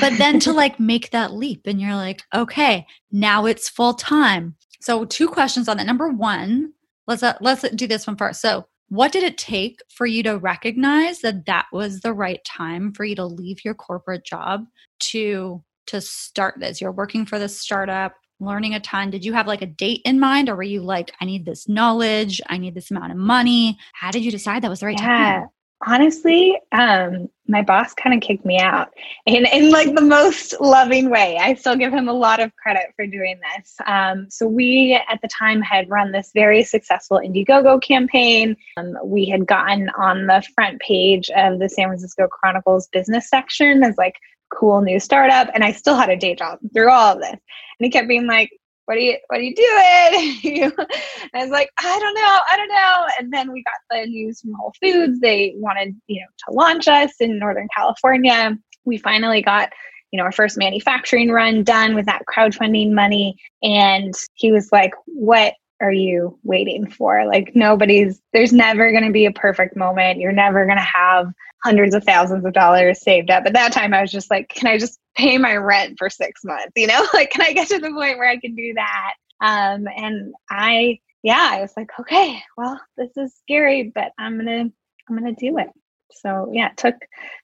but 0.00 0.16
then 0.18 0.38
to 0.40 0.52
like 0.62 0.78
make 0.78 1.10
that 1.10 1.32
leap 1.32 1.62
and 1.66 1.80
you're 1.80 1.94
like, 1.94 2.22
okay, 2.34 2.86
now 3.10 3.46
it's 3.46 3.68
full 3.68 3.94
time. 3.94 4.56
So 4.80 5.04
two 5.04 5.28
questions 5.28 5.68
on 5.68 5.76
that. 5.76 5.86
Number 5.86 6.08
one, 6.08 6.72
let's 7.06 7.22
uh, 7.22 7.34
let's 7.40 7.62
do 7.70 7.86
this 7.86 8.06
one 8.06 8.16
first. 8.16 8.40
So, 8.40 8.66
what 8.88 9.12
did 9.12 9.22
it 9.22 9.38
take 9.38 9.80
for 9.88 10.06
you 10.06 10.22
to 10.24 10.36
recognize 10.36 11.20
that 11.20 11.46
that 11.46 11.66
was 11.72 12.00
the 12.00 12.12
right 12.12 12.44
time 12.44 12.92
for 12.92 13.04
you 13.04 13.14
to 13.16 13.24
leave 13.24 13.64
your 13.64 13.74
corporate 13.74 14.24
job 14.24 14.64
to 15.00 15.62
to 15.86 16.00
start 16.00 16.56
this? 16.58 16.80
You're 16.80 16.92
working 16.92 17.24
for 17.24 17.38
this 17.38 17.58
startup, 17.58 18.14
learning 18.40 18.74
a 18.74 18.80
ton. 18.80 19.10
Did 19.10 19.24
you 19.24 19.32
have 19.32 19.46
like 19.46 19.62
a 19.62 19.66
date 19.66 20.02
in 20.04 20.20
mind 20.20 20.48
or 20.48 20.56
were 20.56 20.62
you 20.62 20.82
like, 20.82 21.12
I 21.20 21.24
need 21.24 21.46
this 21.46 21.68
knowledge, 21.68 22.40
I 22.48 22.58
need 22.58 22.74
this 22.74 22.90
amount 22.90 23.12
of 23.12 23.18
money? 23.18 23.78
How 23.94 24.10
did 24.10 24.24
you 24.24 24.30
decide 24.30 24.62
that 24.62 24.68
was 24.68 24.80
the 24.80 24.86
right 24.86 25.00
yeah. 25.00 25.40
time? 25.40 25.48
Honestly, 25.86 26.58
um, 26.72 27.28
my 27.48 27.62
boss 27.62 27.92
kind 27.92 28.14
of 28.14 28.26
kicked 28.26 28.44
me 28.44 28.58
out 28.58 28.88
in, 29.26 29.46
in 29.46 29.70
like 29.70 29.94
the 29.94 30.00
most 30.00 30.54
loving 30.60 31.10
way. 31.10 31.38
I 31.38 31.54
still 31.54 31.76
give 31.76 31.92
him 31.92 32.08
a 32.08 32.12
lot 32.12 32.40
of 32.40 32.54
credit 32.56 32.92
for 32.96 33.06
doing 33.06 33.40
this. 33.56 33.76
Um, 33.86 34.28
so 34.30 34.46
we 34.46 34.98
at 35.08 35.20
the 35.20 35.28
time 35.28 35.60
had 35.60 35.90
run 35.90 36.12
this 36.12 36.30
very 36.34 36.62
successful 36.64 37.20
Indiegogo 37.22 37.82
campaign. 37.82 38.56
Um, 38.76 38.96
we 39.04 39.26
had 39.26 39.46
gotten 39.46 39.90
on 39.90 40.26
the 40.26 40.42
front 40.54 40.80
page 40.80 41.30
of 41.36 41.58
the 41.58 41.68
San 41.68 41.88
Francisco 41.88 42.26
Chronicles 42.28 42.88
business 42.88 43.28
section 43.28 43.82
as 43.82 43.96
like 43.98 44.16
cool 44.52 44.80
new 44.80 45.00
startup. 45.00 45.48
And 45.52 45.64
I 45.64 45.72
still 45.72 45.96
had 45.96 46.10
a 46.10 46.16
day 46.16 46.34
job 46.34 46.58
through 46.72 46.90
all 46.90 47.14
of 47.14 47.20
this. 47.20 47.30
And 47.30 47.40
he 47.80 47.90
kept 47.90 48.08
being 48.08 48.26
like, 48.26 48.50
what 48.92 48.98
are 48.98 49.00
you 49.00 49.16
what 49.28 49.40
are 49.40 49.42
you 49.42 49.54
doing? 49.54 50.72
I 51.34 51.42
was 51.42 51.48
like 51.48 51.70
i 51.78 51.98
don't 51.98 52.14
know 52.14 52.38
i 52.50 52.56
don't 52.58 52.68
know. 52.68 53.06
And 53.18 53.32
then 53.32 53.50
we 53.50 53.62
got 53.62 53.72
the 53.90 54.06
news 54.06 54.42
from 54.42 54.52
whole 54.52 54.74
foods. 54.82 55.18
They 55.20 55.54
wanted 55.56 55.96
you 56.08 56.20
know 56.20 56.26
to 56.46 56.54
launch 56.54 56.88
us 56.88 57.12
in 57.18 57.38
northern 57.38 57.68
california. 57.74 58.58
We 58.84 58.98
finally 58.98 59.40
got 59.40 59.72
you 60.10 60.18
know 60.18 60.24
our 60.24 60.32
first 60.32 60.58
manufacturing 60.58 61.30
run 61.30 61.64
done 61.64 61.94
with 61.94 62.04
that 62.04 62.24
crowdfunding 62.28 62.92
money. 62.92 63.36
And 63.62 64.12
he 64.34 64.52
was 64.52 64.70
like 64.72 64.92
what 65.06 65.54
are 65.80 65.92
you 65.92 66.38
waiting 66.44 66.86
for? 66.86 67.24
Like 67.24 67.56
nobody's 67.56 68.20
there's 68.34 68.52
never 68.52 68.92
going 68.92 69.06
to 69.06 69.10
be 69.10 69.24
a 69.24 69.32
perfect 69.32 69.74
moment. 69.74 70.20
You're 70.20 70.32
never 70.32 70.66
going 70.66 70.76
to 70.76 70.82
have 70.82 71.32
hundreds 71.64 71.94
of 71.94 72.04
thousands 72.04 72.44
of 72.44 72.52
dollars 72.52 73.00
saved 73.00 73.30
up. 73.30 73.46
At 73.46 73.54
that 73.54 73.72
time 73.72 73.94
i 73.94 74.02
was 74.02 74.12
just 74.12 74.30
like 74.30 74.50
can 74.50 74.68
i 74.68 74.76
just 74.76 74.98
pay 75.14 75.38
my 75.38 75.56
rent 75.56 75.96
for 75.98 76.10
six 76.10 76.42
months 76.44 76.72
you 76.76 76.86
know? 76.86 77.06
Like 77.14 77.30
can 77.30 77.42
i 77.42 77.52
get 77.52 77.68
to 77.68 77.78
the 77.78 77.90
point 77.90 78.18
where 78.18 78.28
i 78.28 78.38
can 78.38 78.54
do 78.54 78.74
that? 78.74 79.14
Um 79.40 79.86
and 79.96 80.34
i 80.50 80.98
yeah 81.22 81.50
i 81.52 81.60
was 81.60 81.72
like 81.76 81.90
okay 82.00 82.42
well 82.56 82.80
this 82.96 83.10
is 83.16 83.34
scary 83.42 83.92
but 83.94 84.12
i'm 84.18 84.36
gonna 84.36 84.70
i'm 85.08 85.18
gonna 85.18 85.34
do 85.34 85.58
it. 85.58 85.68
So 86.12 86.50
yeah 86.52 86.70
took 86.76 86.96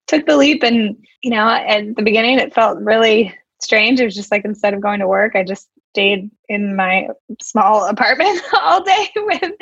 took 0.06 0.26
the 0.26 0.36
leap 0.36 0.62
and 0.62 0.96
you 1.22 1.30
know 1.30 1.48
at 1.48 1.94
the 1.96 2.02
beginning 2.02 2.38
it 2.38 2.54
felt 2.54 2.78
really 2.80 3.34
strange. 3.60 4.00
It 4.00 4.04
was 4.04 4.14
just 4.14 4.30
like 4.30 4.44
instead 4.44 4.74
of 4.74 4.80
going 4.80 5.00
to 5.00 5.08
work 5.08 5.34
i 5.34 5.42
just 5.42 5.68
stayed 5.90 6.30
in 6.48 6.76
my 6.76 7.08
small 7.40 7.86
apartment 7.88 8.40
all 8.62 8.82
day 8.82 9.08
with 9.16 9.52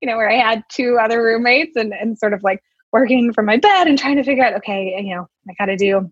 you 0.00 0.08
know 0.08 0.16
where 0.16 0.30
i 0.30 0.38
had 0.38 0.62
two 0.70 0.98
other 1.00 1.22
roommates 1.22 1.76
and 1.76 1.92
and 1.92 2.18
sort 2.18 2.32
of 2.32 2.42
like 2.42 2.62
working 2.92 3.32
from 3.32 3.46
my 3.46 3.56
bed 3.56 3.86
and 3.86 3.98
trying 3.98 4.16
to 4.16 4.24
figure 4.24 4.44
out 4.44 4.54
okay 4.54 4.94
you 5.04 5.14
know 5.14 5.28
i 5.48 5.54
got 5.58 5.66
to 5.66 5.76
do 5.76 6.10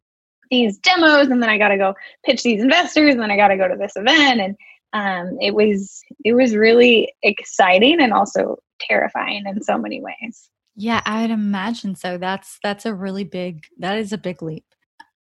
these 0.50 0.78
demos 0.78 1.28
and 1.28 1.42
then 1.42 1.50
I 1.50 1.59
got 1.59 1.69
to 1.69 1.76
go 1.76 1.95
pitch 2.25 2.42
these 2.42 2.62
investors 2.62 3.12
and 3.12 3.23
then 3.23 3.30
I 3.30 3.37
got 3.37 3.49
to 3.49 3.57
go 3.57 3.69
to 3.69 3.76
this 3.76 3.92
event 3.97 4.40
and 4.40 4.57
um, 4.92 5.38
it 5.40 5.54
was 5.54 6.02
it 6.25 6.35
was 6.35 6.54
really 6.54 7.12
exciting 7.23 8.00
and 8.00 8.12
also 8.12 8.59
terrifying 8.80 9.45
in 9.47 9.62
so 9.62 9.78
many 9.78 10.02
ways. 10.02 10.50
Yeah, 10.75 11.00
I'd 11.04 11.30
imagine 11.30 11.95
so. 11.95 12.19
That's 12.19 12.59
that's 12.62 12.87
a 12.87 12.95
really 12.95 13.25
big 13.25 13.64
that 13.78 13.99
is 13.99 14.12
a 14.12 14.19
big 14.19 14.42
leap. 14.42 14.64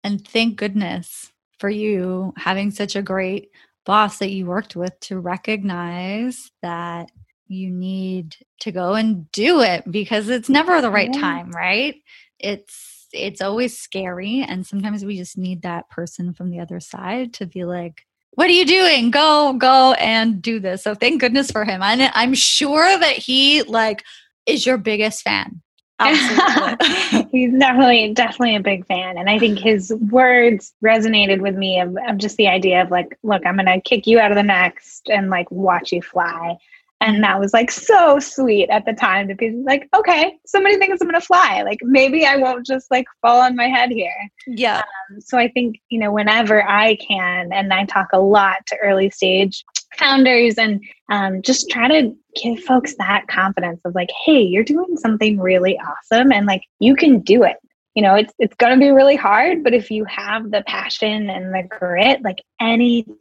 And 0.03 0.27
thank 0.27 0.57
goodness 0.57 1.31
for 1.59 1.71
you 1.71 2.35
having 2.37 2.73
such 2.73 2.97
a 2.97 3.03
great 3.03 3.51
boss 3.85 4.19
that 4.19 4.31
you 4.31 4.47
worked 4.47 4.75
with 4.75 4.99
to 5.01 5.19
recognize 5.19 6.51
that 6.63 7.11
you 7.47 7.71
need 7.71 8.35
to 8.61 8.73
go 8.73 8.95
and 8.95 9.31
do 9.31 9.61
it 9.61 9.91
because 9.91 10.29
it's 10.29 10.49
never 10.49 10.81
the 10.81 10.91
right 10.91 11.11
yeah. 11.13 11.21
time, 11.21 11.51
right? 11.51 11.97
It's 12.39 13.02
it's 13.13 13.41
always 13.41 13.79
scary 13.79 14.45
and 14.47 14.67
sometimes 14.67 15.05
we 15.05 15.17
just 15.17 15.39
need 15.39 15.63
that 15.63 15.89
person 15.91 16.33
from 16.33 16.51
the 16.51 16.61
other 16.61 16.81
side 16.81 17.33
to 17.35 17.47
be 17.47 17.65
like 17.65 18.07
what 18.35 18.49
are 18.49 18.55
you 18.55 18.65
doing? 18.65 19.11
Go 19.11 19.53
go 19.53 19.93
and 19.99 20.41
do 20.41 20.59
this. 20.59 20.83
So 20.83 20.95
thank 20.95 21.21
goodness 21.21 21.51
for 21.51 21.65
him. 21.65 21.83
And 21.83 22.11
i'm 22.15 22.35
sure 22.35 22.99
that 22.99 23.17
he 23.17 23.63
like 23.63 24.05
is 24.47 24.67
your 24.67 24.79
biggest 24.79 25.23
fan. 25.23 25.61
He's 26.03 27.53
definitely 27.53 28.13
definitely 28.13 28.57
a 28.57 28.61
big 28.61 28.85
fan 28.87 29.17
and 29.17 29.31
i 29.31 29.39
think 29.39 29.57
his 29.57 29.93
words 30.11 30.73
resonated 30.85 31.41
with 31.41 31.55
me 31.55 31.79
of, 31.79 31.97
of 32.09 32.19
just 32.19 32.37
the 32.39 32.49
idea 32.49 32.83
of 32.83 32.91
like 32.91 33.17
look 33.23 33.47
i'm 33.47 33.55
gonna 33.55 33.81
kick 33.81 34.05
you 34.09 34.19
out 34.19 34.33
of 34.33 34.37
the 34.37 34.43
next 34.43 35.09
and 35.09 35.31
like 35.31 35.49
watch 35.53 35.93
you 35.93 36.03
fly 36.03 36.59
And 37.03 37.21
that 37.25 37.41
was 37.41 37.53
like 37.53 37.73
so 37.73 38.21
sweet 38.21 38.71
at 38.71 38.87
the 38.87 38.93
time 38.93 39.27
to 39.27 39.35
be 39.35 39.51
like, 39.51 39.89
okay, 39.93 40.37
somebody 40.47 40.77
thinks 40.77 41.01
I'm 41.01 41.09
going 41.09 41.21
to 41.21 41.27
fly. 41.27 41.63
Like 41.63 41.81
maybe 41.83 42.25
I 42.25 42.37
won't 42.37 42.65
just 42.65 42.89
like 42.93 43.07
fall 43.21 43.41
on 43.41 43.57
my 43.57 43.67
head 43.67 43.91
here. 43.91 44.15
Yeah. 44.47 44.79
Um, 45.11 45.21
so 45.21 45.37
I 45.37 45.49
think, 45.49 45.81
you 45.89 45.99
know, 45.99 46.13
whenever 46.13 46.63
I 46.67 46.95
can, 46.95 47.53
and 47.53 47.73
I 47.73 47.87
talk 47.87 48.07
a 48.13 48.21
lot 48.21 48.65
to 48.69 48.77
early 48.77 49.11
stage 49.11 49.65
founders 49.99 50.55
and 50.59 50.81
um, 51.11 51.43
just 51.43 51.69
try 51.69 51.89
to 51.89 52.15
give 52.41 52.61
folks 52.61 52.95
that 52.99 53.27
confidence 53.27 53.81
of 53.85 53.97
like, 53.97 54.11
hey, 54.25 54.41
you're 54.41 54.63
doing 54.63 54.97
something 54.97 55.41
really 55.41 55.77
awesome 55.79 56.31
and 56.31 56.47
like 56.47 56.63
you 56.79 56.95
can 56.95 57.19
do 57.19 57.43
it. 57.43 57.57
You 57.97 58.03
know, 58.05 58.15
it's 58.15 58.33
it's 58.39 58.55
going 58.55 58.73
to 58.73 58.79
be 58.79 58.93
really 58.93 59.17
hard, 59.17 59.65
but 59.65 59.75
if 59.75 59.91
you 59.91 60.05
have 60.05 60.53
the 60.53 60.63
passion 60.69 61.29
and 61.29 61.53
the 61.53 61.65
grit, 61.69 62.23
like 62.23 62.39
anything 62.61 63.17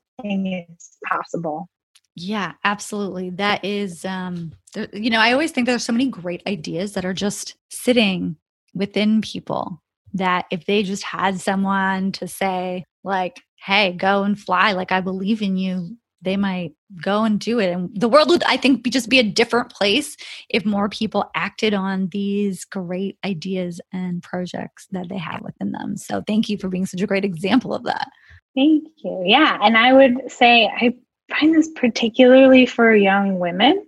is 0.69 0.97
possible. 1.09 1.67
Yeah, 2.15 2.53
absolutely. 2.63 3.29
That 3.31 3.63
is, 3.63 4.03
um, 4.05 4.53
there, 4.73 4.89
you 4.93 5.09
know, 5.09 5.19
I 5.19 5.31
always 5.31 5.51
think 5.51 5.65
there's 5.65 5.85
so 5.85 5.93
many 5.93 6.09
great 6.09 6.43
ideas 6.45 6.93
that 6.93 7.05
are 7.05 7.13
just 7.13 7.55
sitting 7.69 8.35
within 8.73 9.21
people 9.21 9.81
that 10.13 10.45
if 10.51 10.65
they 10.65 10.83
just 10.83 11.03
had 11.03 11.39
someone 11.39 12.11
to 12.13 12.27
say, 12.27 12.83
like, 13.03 13.41
hey, 13.65 13.93
go 13.93 14.23
and 14.23 14.39
fly, 14.39 14.73
like, 14.73 14.91
I 14.91 14.99
believe 14.99 15.41
in 15.41 15.55
you, 15.55 15.97
they 16.21 16.37
might 16.37 16.73
go 17.01 17.23
and 17.23 17.39
do 17.39 17.59
it. 17.59 17.71
And 17.71 17.89
the 17.99 18.09
world 18.09 18.29
would, 18.29 18.43
I 18.43 18.57
think, 18.57 18.83
be 18.83 18.89
just 18.89 19.09
be 19.09 19.19
a 19.19 19.23
different 19.23 19.71
place 19.71 20.17
if 20.49 20.65
more 20.65 20.89
people 20.89 21.31
acted 21.33 21.73
on 21.73 22.09
these 22.11 22.65
great 22.65 23.17
ideas 23.23 23.79
and 23.93 24.21
projects 24.21 24.87
that 24.91 25.09
they 25.09 25.17
have 25.17 25.41
within 25.41 25.71
them. 25.71 25.97
So 25.97 26.21
thank 26.27 26.49
you 26.49 26.57
for 26.57 26.69
being 26.69 26.85
such 26.85 27.01
a 27.01 27.07
great 27.07 27.25
example 27.25 27.73
of 27.73 27.83
that. 27.85 28.09
Thank 28.53 28.83
you. 28.97 29.23
Yeah. 29.25 29.57
And 29.61 29.77
I 29.77 29.93
would 29.93 30.29
say 30.29 30.67
I 30.67 30.93
find 31.31 31.55
this 31.55 31.69
particularly 31.75 32.65
for 32.65 32.95
young 32.95 33.39
women. 33.39 33.85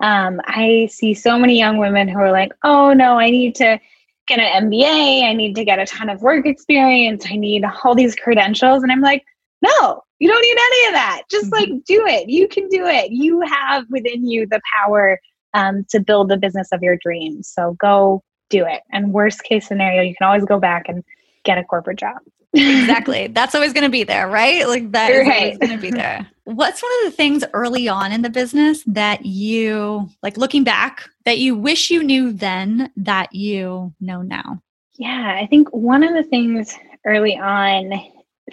Um, 0.00 0.40
I 0.44 0.88
see 0.90 1.14
so 1.14 1.38
many 1.38 1.58
young 1.58 1.78
women 1.78 2.08
who 2.08 2.18
are 2.18 2.32
like, 2.32 2.52
oh 2.62 2.92
no, 2.92 3.18
I 3.18 3.30
need 3.30 3.54
to 3.56 3.80
get 4.26 4.38
an 4.38 4.70
MBA. 4.70 5.22
I 5.24 5.32
need 5.32 5.54
to 5.54 5.64
get 5.64 5.78
a 5.78 5.86
ton 5.86 6.08
of 6.08 6.22
work 6.22 6.46
experience. 6.46 7.26
I 7.28 7.36
need 7.36 7.64
all 7.84 7.94
these 7.94 8.14
credentials. 8.14 8.82
And 8.82 8.90
I'm 8.90 9.00
like, 9.00 9.24
no, 9.62 10.02
you 10.18 10.28
don't 10.28 10.42
need 10.42 10.58
any 10.58 10.86
of 10.88 10.92
that. 10.94 11.22
Just 11.30 11.50
mm-hmm. 11.50 11.72
like 11.72 11.84
do 11.84 12.06
it. 12.06 12.28
You 12.28 12.48
can 12.48 12.68
do 12.68 12.86
it. 12.86 13.10
You 13.10 13.40
have 13.42 13.84
within 13.90 14.26
you 14.26 14.46
the 14.46 14.60
power 14.74 15.20
um, 15.54 15.84
to 15.90 16.00
build 16.00 16.28
the 16.28 16.36
business 16.36 16.68
of 16.72 16.82
your 16.82 16.96
dreams. 16.96 17.48
So 17.48 17.76
go 17.80 18.22
do 18.50 18.66
it. 18.66 18.82
And 18.92 19.12
worst 19.12 19.42
case 19.44 19.66
scenario, 19.66 20.02
you 20.02 20.14
can 20.14 20.26
always 20.26 20.44
go 20.44 20.58
back 20.58 20.88
and 20.88 21.04
get 21.44 21.58
a 21.58 21.64
corporate 21.64 21.98
job. 21.98 22.18
Exactly. 22.54 23.26
That's 23.28 23.54
always 23.54 23.72
going 23.72 23.84
to 23.84 23.90
be 23.90 24.04
there, 24.04 24.28
right? 24.28 24.66
Like 24.66 24.92
that 24.92 25.10
is 25.10 25.28
always 25.28 25.58
going 25.58 25.72
to 25.72 25.78
be 25.78 25.90
there. 25.90 26.26
What's 26.44 26.82
one 26.82 26.92
of 27.00 27.10
the 27.10 27.16
things 27.16 27.44
early 27.52 27.88
on 27.88 28.12
in 28.12 28.22
the 28.22 28.30
business 28.30 28.82
that 28.86 29.24
you 29.24 30.08
like 30.22 30.36
looking 30.36 30.64
back 30.64 31.08
that 31.24 31.38
you 31.38 31.56
wish 31.56 31.90
you 31.90 32.02
knew 32.02 32.32
then 32.32 32.90
that 32.96 33.34
you 33.34 33.94
know 34.00 34.22
now? 34.22 34.60
Yeah, 34.94 35.38
I 35.40 35.46
think 35.46 35.68
one 35.70 36.02
of 36.02 36.14
the 36.14 36.22
things 36.22 36.76
early 37.04 37.36
on 37.36 37.92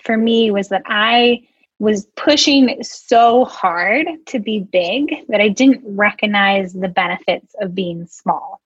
for 0.03 0.17
me 0.17 0.51
was 0.51 0.69
that 0.69 0.83
I 0.85 1.47
was 1.79 2.05
pushing 2.15 2.81
so 2.83 3.45
hard 3.45 4.07
to 4.27 4.39
be 4.39 4.59
big 4.59 5.27
that 5.29 5.41
I 5.41 5.49
didn't 5.49 5.81
recognize 5.83 6.73
the 6.73 6.87
benefits 6.87 7.55
of 7.59 7.75
being 7.75 8.05
small. 8.05 8.61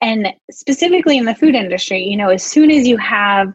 And 0.00 0.28
specifically 0.50 1.18
in 1.18 1.24
the 1.24 1.34
food 1.34 1.54
industry, 1.54 2.02
you 2.02 2.16
know, 2.16 2.28
as 2.28 2.42
soon 2.42 2.70
as 2.70 2.86
you 2.86 2.96
have 2.96 3.52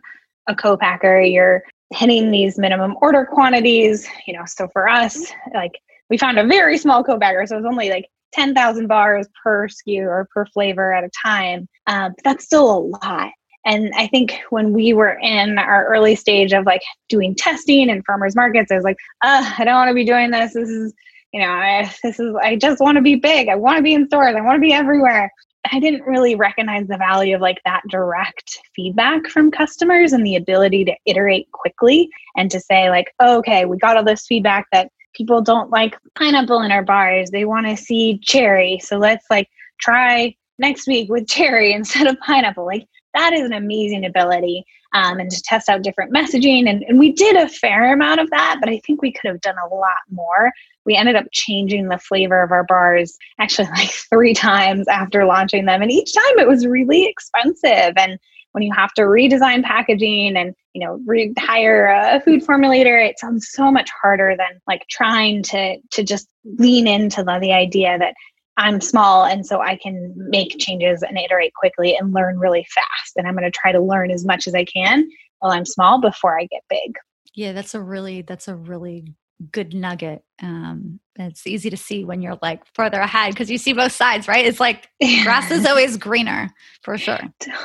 a 0.47 0.55
co-packer, 0.55 1.21
you're 1.21 1.63
hitting 1.91 2.31
these 2.31 2.57
minimum 2.57 2.95
order 3.01 3.25
quantities, 3.25 4.07
you 4.25 4.33
know, 4.33 4.43
so 4.45 4.67
for 4.73 4.87
us, 4.87 5.31
like 5.53 5.73
we 6.09 6.17
found 6.17 6.37
a 6.37 6.45
very 6.45 6.77
small 6.77 7.03
co-packer, 7.03 7.45
so 7.45 7.55
it 7.55 7.61
was 7.61 7.69
only 7.69 7.89
like 7.89 8.07
10,000 8.33 8.87
bars 8.87 9.27
per 9.41 9.67
SKU 9.67 10.01
or 10.01 10.27
per 10.33 10.45
flavor 10.47 10.93
at 10.93 11.03
a 11.03 11.09
time. 11.25 11.67
Um, 11.87 12.13
but 12.15 12.23
that's 12.23 12.45
still 12.45 12.69
a 12.69 12.79
lot. 12.79 13.31
And 13.65 13.91
I 13.97 14.07
think 14.07 14.39
when 14.49 14.71
we 14.71 14.93
were 14.93 15.19
in 15.21 15.57
our 15.57 15.87
early 15.87 16.15
stage 16.15 16.53
of 16.53 16.65
like 16.65 16.81
doing 17.09 17.35
testing 17.35 17.89
and 17.89 18.05
farmers 18.05 18.35
markets, 18.35 18.71
I 18.71 18.75
was 18.75 18.83
like, 18.83 18.97
uh, 19.23 19.53
I 19.57 19.65
don't 19.65 19.75
want 19.75 19.89
to 19.89 19.93
be 19.93 20.05
doing 20.05 20.31
this. 20.31 20.53
This 20.53 20.69
is, 20.69 20.93
you 21.33 21.41
know, 21.41 21.49
I, 21.49 21.91
this 22.03 22.19
is, 22.19 22.33
I 22.41 22.55
just 22.55 22.79
want 22.79 22.95
to 22.95 23.01
be 23.01 23.15
big. 23.15 23.49
I 23.49 23.55
want 23.55 23.77
to 23.77 23.83
be 23.83 23.93
in 23.93 24.07
stores. 24.07 24.35
I 24.37 24.41
want 24.41 24.55
to 24.55 24.61
be 24.61 24.71
everywhere. 24.71 25.31
I 25.71 25.79
didn't 25.79 26.03
really 26.03 26.35
recognize 26.35 26.87
the 26.87 26.97
value 26.97 27.35
of 27.35 27.41
like 27.41 27.61
that 27.65 27.81
direct 27.89 28.59
feedback 28.75 29.27
from 29.27 29.51
customers 29.51 30.13
and 30.13 30.25
the 30.25 30.35
ability 30.35 30.85
to 30.85 30.95
iterate 31.05 31.51
quickly 31.51 32.09
and 32.35 32.49
to 32.51 32.59
say 32.59 32.89
like, 32.89 33.13
oh, 33.19 33.37
okay, 33.39 33.65
we 33.65 33.77
got 33.77 33.97
all 33.97 34.03
this 34.03 34.25
feedback 34.25 34.67
that 34.71 34.91
people 35.15 35.41
don't 35.41 35.71
like 35.71 35.97
pineapple 36.15 36.61
in 36.61 36.71
our 36.71 36.83
bars. 36.83 37.31
They 37.31 37.45
want 37.45 37.67
to 37.67 37.75
see 37.75 38.19
cherry. 38.19 38.79
So 38.83 38.97
let's 38.97 39.25
like 39.29 39.47
try 39.79 40.35
next 40.59 40.87
week 40.87 41.09
with 41.09 41.27
cherry 41.27 41.73
instead 41.79 42.07
of 42.07 42.19
pineapple. 42.19 42.65
Like 42.65 42.87
that 43.17 43.33
is 43.33 43.41
an 43.41 43.53
amazing 43.53 44.05
ability. 44.05 44.65
Um, 44.93 45.19
and 45.19 45.29
to 45.29 45.41
test 45.41 45.67
out 45.67 45.83
different 45.83 46.13
messaging. 46.13 46.67
And, 46.67 46.81
and 46.87 46.97
we 46.97 47.11
did 47.11 47.35
a 47.35 47.49
fair 47.49 47.93
amount 47.93 48.21
of 48.21 48.29
that, 48.29 48.57
but 48.61 48.69
I 48.69 48.79
think 48.87 49.01
we 49.01 49.11
could 49.11 49.27
have 49.27 49.41
done 49.41 49.57
a 49.57 49.75
lot 49.75 49.97
more. 50.09 50.53
We 50.85 50.95
ended 50.95 51.17
up 51.17 51.25
changing 51.33 51.89
the 51.89 51.97
flavor 51.97 52.41
of 52.41 52.53
our 52.53 52.63
bars 52.63 53.17
actually 53.37 53.67
like 53.75 53.91
three 53.91 54.33
times 54.33 54.87
after 54.87 55.25
launching 55.25 55.65
them. 55.65 55.81
And 55.81 55.91
each 55.91 56.13
time 56.13 56.39
it 56.39 56.47
was 56.47 56.65
really 56.65 57.05
expensive. 57.05 57.93
And 57.97 58.17
when 58.53 58.63
you 58.63 58.73
have 58.73 58.91
to 58.93 59.03
redesign 59.03 59.63
packaging 59.63 60.35
and 60.35 60.55
you 60.73 60.83
know 60.83 60.99
re- 61.05 61.31
hire 61.37 61.85
a 61.85 62.19
food 62.21 62.41
formulator 62.43 63.07
it 63.07 63.19
sounds 63.19 63.49
so 63.51 63.71
much 63.71 63.87
harder 64.01 64.35
than 64.35 64.59
like 64.65 64.81
trying 64.89 65.43
to 65.43 65.77
to 65.91 66.03
just 66.03 66.27
lean 66.43 66.87
into 66.87 67.23
the, 67.23 67.37
the 67.39 67.53
idea 67.53 67.99
that 67.99 68.15
I'm 68.57 68.81
small 68.81 69.25
and 69.25 69.45
so 69.45 69.61
I 69.61 69.75
can 69.75 70.13
make 70.15 70.57
changes 70.57 71.03
and 71.03 71.17
iterate 71.17 71.53
quickly 71.53 71.95
and 71.95 72.13
learn 72.13 72.39
really 72.39 72.65
fast. 72.73 73.13
And 73.15 73.27
I'm 73.27 73.35
going 73.35 73.43
to 73.43 73.51
try 73.51 73.71
to 73.71 73.79
learn 73.79 74.11
as 74.11 74.25
much 74.25 74.47
as 74.47 74.55
I 74.55 74.65
can 74.65 75.07
while 75.39 75.51
I'm 75.51 75.65
small 75.65 76.01
before 76.01 76.39
I 76.39 76.45
get 76.45 76.63
big. 76.69 76.95
Yeah, 77.35 77.53
that's 77.53 77.75
a 77.75 77.81
really 77.81 78.23
that's 78.23 78.47
a 78.47 78.55
really 78.55 79.13
good 79.51 79.75
nugget. 79.75 80.23
Um, 80.41 80.99
it's 81.15 81.45
easy 81.45 81.69
to 81.69 81.77
see 81.77 82.03
when 82.03 82.21
you're 82.21 82.39
like 82.41 82.63
further 82.73 82.99
ahead 82.99 83.31
because 83.31 83.51
you 83.51 83.59
see 83.59 83.73
both 83.73 83.91
sides, 83.91 84.27
right? 84.27 84.45
It's 84.45 84.59
like 84.59 84.89
grass 85.23 85.51
is 85.51 85.65
always 85.65 85.97
greener 85.97 86.49
for 86.81 86.97
sure. 86.97 87.19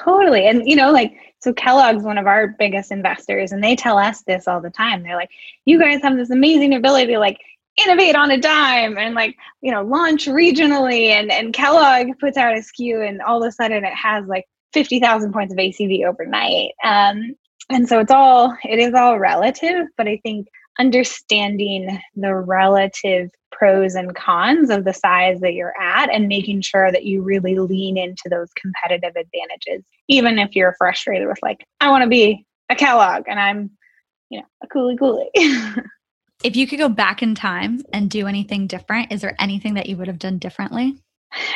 Totally. 0.05 0.47
And 0.47 0.69
you 0.69 0.77
know, 0.77 0.91
like 0.91 1.15
so 1.41 1.53
Kellogg's 1.53 2.05
one 2.05 2.19
of 2.19 2.27
our 2.27 2.49
biggest 2.49 2.93
investors 2.93 3.53
and 3.53 3.65
they 3.65 3.75
tell 3.75 3.99
us 3.99 4.23
this 4.23 4.47
all 4.47 4.61
the 4.61 4.71
time. 4.71 5.03
They're 5.03 5.17
like, 5.17 5.31
you 5.65 5.79
guys 5.79 6.03
have 6.03 6.17
this 6.17 6.31
amazing 6.31 6.75
ability 6.75 7.13
to 7.13 7.19
like 7.19 7.39
innovate 7.79 8.15
on 8.15 8.31
a 8.31 8.39
dime 8.39 8.99
and 8.99 9.15
like 9.15 9.37
you 9.63 9.71
know 9.71 9.83
launch 9.83 10.27
regionally 10.27 11.07
and 11.07 11.33
and 11.33 11.55
kellogg 11.55 12.09
puts 12.21 12.37
out 12.37 12.57
a 12.57 12.61
sku 12.61 13.07
and 13.07 13.23
all 13.23 13.43
of 13.43 13.49
a 13.49 13.53
sudden 13.53 13.85
it 13.85 13.95
has 13.95 14.27
like 14.27 14.45
50000 14.75 15.33
points 15.33 15.53
of 15.53 15.59
acv 15.59 16.07
overnight. 16.07 16.73
Um, 16.85 17.35
and 17.71 17.89
so 17.89 18.01
it's 18.01 18.11
all 18.11 18.57
it 18.65 18.79
is 18.79 18.95
all 18.95 19.19
relative 19.19 19.87
but 19.97 20.07
i 20.07 20.19
think 20.23 20.49
understanding 20.79 21.99
the 22.17 22.35
relative 22.35 23.31
pros 23.51 23.95
and 23.95 24.15
cons 24.15 24.71
of 24.71 24.85
the 24.85 24.95
size 24.95 25.41
that 25.41 25.55
you're 25.55 25.75
at 25.81 26.11
and 26.11 26.29
making 26.29 26.63
sure 26.63 26.91
that 26.91 27.05
you 27.05 27.23
really 27.23 27.57
lean 27.57 27.99
into 27.99 28.29
those 28.29 28.51
competitive 28.55 29.15
advantages 29.17 29.85
even 30.09 30.39
if 30.39 30.55
you're 30.55 30.75
frustrated 30.79 31.29
with 31.29 31.39
like 31.43 31.65
i 31.81 31.91
want 31.91 32.03
to 32.03 32.09
be 32.09 32.45
a 32.71 32.75
kellogg 32.75 33.25
and 33.29 33.39
i'm 33.39 33.71
you 34.31 34.41
know 34.41 34.47
a 34.63 34.67
Kuli 34.67 34.97
Kuli 34.97 35.29
If 36.45 36.57
you 36.57 36.67
could 36.67 36.79
go 36.79 36.89
back 36.89 37.23
in 37.23 37.35
time 37.35 37.83
and 37.93 38.11
do 38.11 38.27
anything 38.27 38.67
different, 38.67 39.13
is 39.13 39.21
there 39.21 39.37
anything 39.39 39.75
that 39.75 39.89
you 39.89 39.97
would 39.97 40.09
have 40.09 40.19
done 40.19 40.39
differently? 40.39 40.97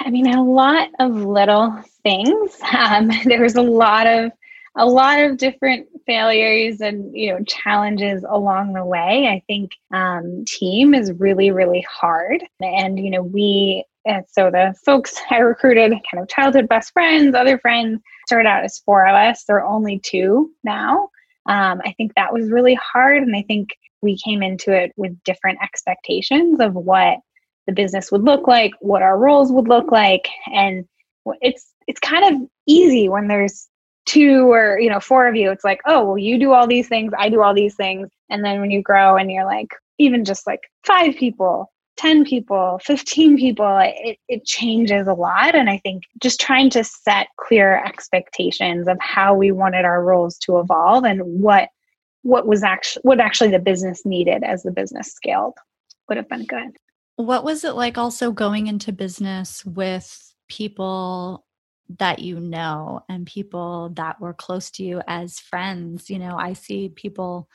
I 0.00 0.10
mean, 0.10 0.32
a 0.32 0.42
lot 0.42 0.88
of 0.98 1.12
little 1.12 1.82
things. 2.02 2.56
Um, 2.76 3.10
there 3.24 3.42
was 3.42 3.56
a 3.56 3.62
lot 3.62 4.06
of 4.06 4.30
a 4.78 4.84
lot 4.84 5.18
of 5.18 5.38
different 5.38 5.88
failures 6.04 6.82
and 6.82 7.16
you 7.16 7.32
know 7.32 7.42
challenges 7.44 8.24
along 8.28 8.74
the 8.74 8.84
way. 8.84 9.28
I 9.28 9.42
think 9.46 9.72
um, 9.92 10.44
team 10.46 10.94
is 10.94 11.12
really 11.12 11.50
really 11.50 11.84
hard, 11.90 12.44
and 12.60 12.98
you 12.98 13.10
know 13.10 13.22
we. 13.22 13.84
so 14.28 14.50
the 14.50 14.74
folks 14.84 15.16
I 15.30 15.38
recruited, 15.38 15.92
kind 16.10 16.22
of 16.22 16.28
childhood 16.28 16.68
best 16.68 16.92
friends, 16.92 17.34
other 17.34 17.58
friends, 17.58 18.00
started 18.26 18.48
out 18.48 18.64
as 18.64 18.78
four 18.78 19.06
of 19.06 19.14
us. 19.14 19.44
There 19.44 19.56
are 19.56 19.66
only 19.66 19.98
two 19.98 20.52
now. 20.64 21.08
Um, 21.48 21.80
I 21.84 21.92
think 21.92 22.12
that 22.14 22.32
was 22.32 22.50
really 22.50 22.74
hard, 22.74 23.22
and 23.22 23.36
I 23.36 23.42
think 23.42 23.70
we 24.02 24.18
came 24.18 24.42
into 24.42 24.72
it 24.72 24.92
with 24.96 25.22
different 25.24 25.58
expectations 25.62 26.60
of 26.60 26.74
what 26.74 27.18
the 27.66 27.72
business 27.72 28.12
would 28.12 28.22
look 28.22 28.46
like, 28.46 28.72
what 28.80 29.02
our 29.02 29.18
roles 29.18 29.50
would 29.52 29.68
look 29.68 29.90
like, 29.90 30.28
and 30.52 30.86
it's 31.40 31.72
it's 31.86 32.00
kind 32.00 32.34
of 32.34 32.48
easy 32.66 33.08
when 33.08 33.28
there's 33.28 33.68
two 34.06 34.50
or 34.52 34.78
you 34.78 34.90
know 34.90 35.00
four 35.00 35.26
of 35.28 35.36
you. 35.36 35.50
It's 35.50 35.64
like, 35.64 35.80
oh, 35.86 36.04
well, 36.04 36.18
you 36.18 36.38
do 36.38 36.52
all 36.52 36.66
these 36.66 36.88
things, 36.88 37.12
I 37.18 37.28
do 37.28 37.42
all 37.42 37.54
these 37.54 37.74
things, 37.74 38.08
and 38.30 38.44
then 38.44 38.60
when 38.60 38.70
you 38.70 38.82
grow 38.82 39.16
and 39.16 39.30
you're 39.30 39.46
like 39.46 39.68
even 39.98 40.24
just 40.24 40.46
like 40.46 40.60
five 40.84 41.16
people 41.16 41.70
10 41.96 42.24
people 42.24 42.78
15 42.84 43.38
people 43.38 43.78
it, 43.80 44.18
it 44.28 44.44
changes 44.44 45.06
a 45.06 45.14
lot 45.14 45.54
and 45.54 45.70
i 45.70 45.78
think 45.78 46.02
just 46.22 46.40
trying 46.40 46.68
to 46.68 46.84
set 46.84 47.28
clear 47.38 47.82
expectations 47.84 48.86
of 48.86 48.98
how 49.00 49.34
we 49.34 49.50
wanted 49.50 49.84
our 49.84 50.04
roles 50.04 50.36
to 50.38 50.58
evolve 50.58 51.04
and 51.04 51.20
what 51.22 51.68
what 52.26 52.46
was 52.46 52.62
actually 52.62 53.02
what 53.02 53.20
actually 53.20 53.50
the 53.50 53.58
business 53.58 54.04
needed 54.04 54.42
as 54.42 54.62
the 54.62 54.72
business 54.72 55.12
scaled 55.12 55.54
would 56.08 56.16
have 56.16 56.28
been 56.28 56.44
good. 56.44 56.76
What 57.16 57.44
was 57.44 57.64
it 57.64 57.74
like 57.74 57.96
also 57.96 58.32
going 58.32 58.66
into 58.66 58.92
business 58.92 59.64
with 59.64 60.34
people 60.48 61.46
that 61.98 62.18
you 62.18 62.40
know 62.40 63.00
and 63.08 63.26
people 63.26 63.90
that 63.94 64.20
were 64.20 64.34
close 64.34 64.70
to 64.72 64.82
you 64.82 65.02
as 65.06 65.38
friends? 65.38 66.10
You 66.10 66.18
know, 66.18 66.36
I 66.36 66.52
see 66.52 66.88
people 66.88 67.48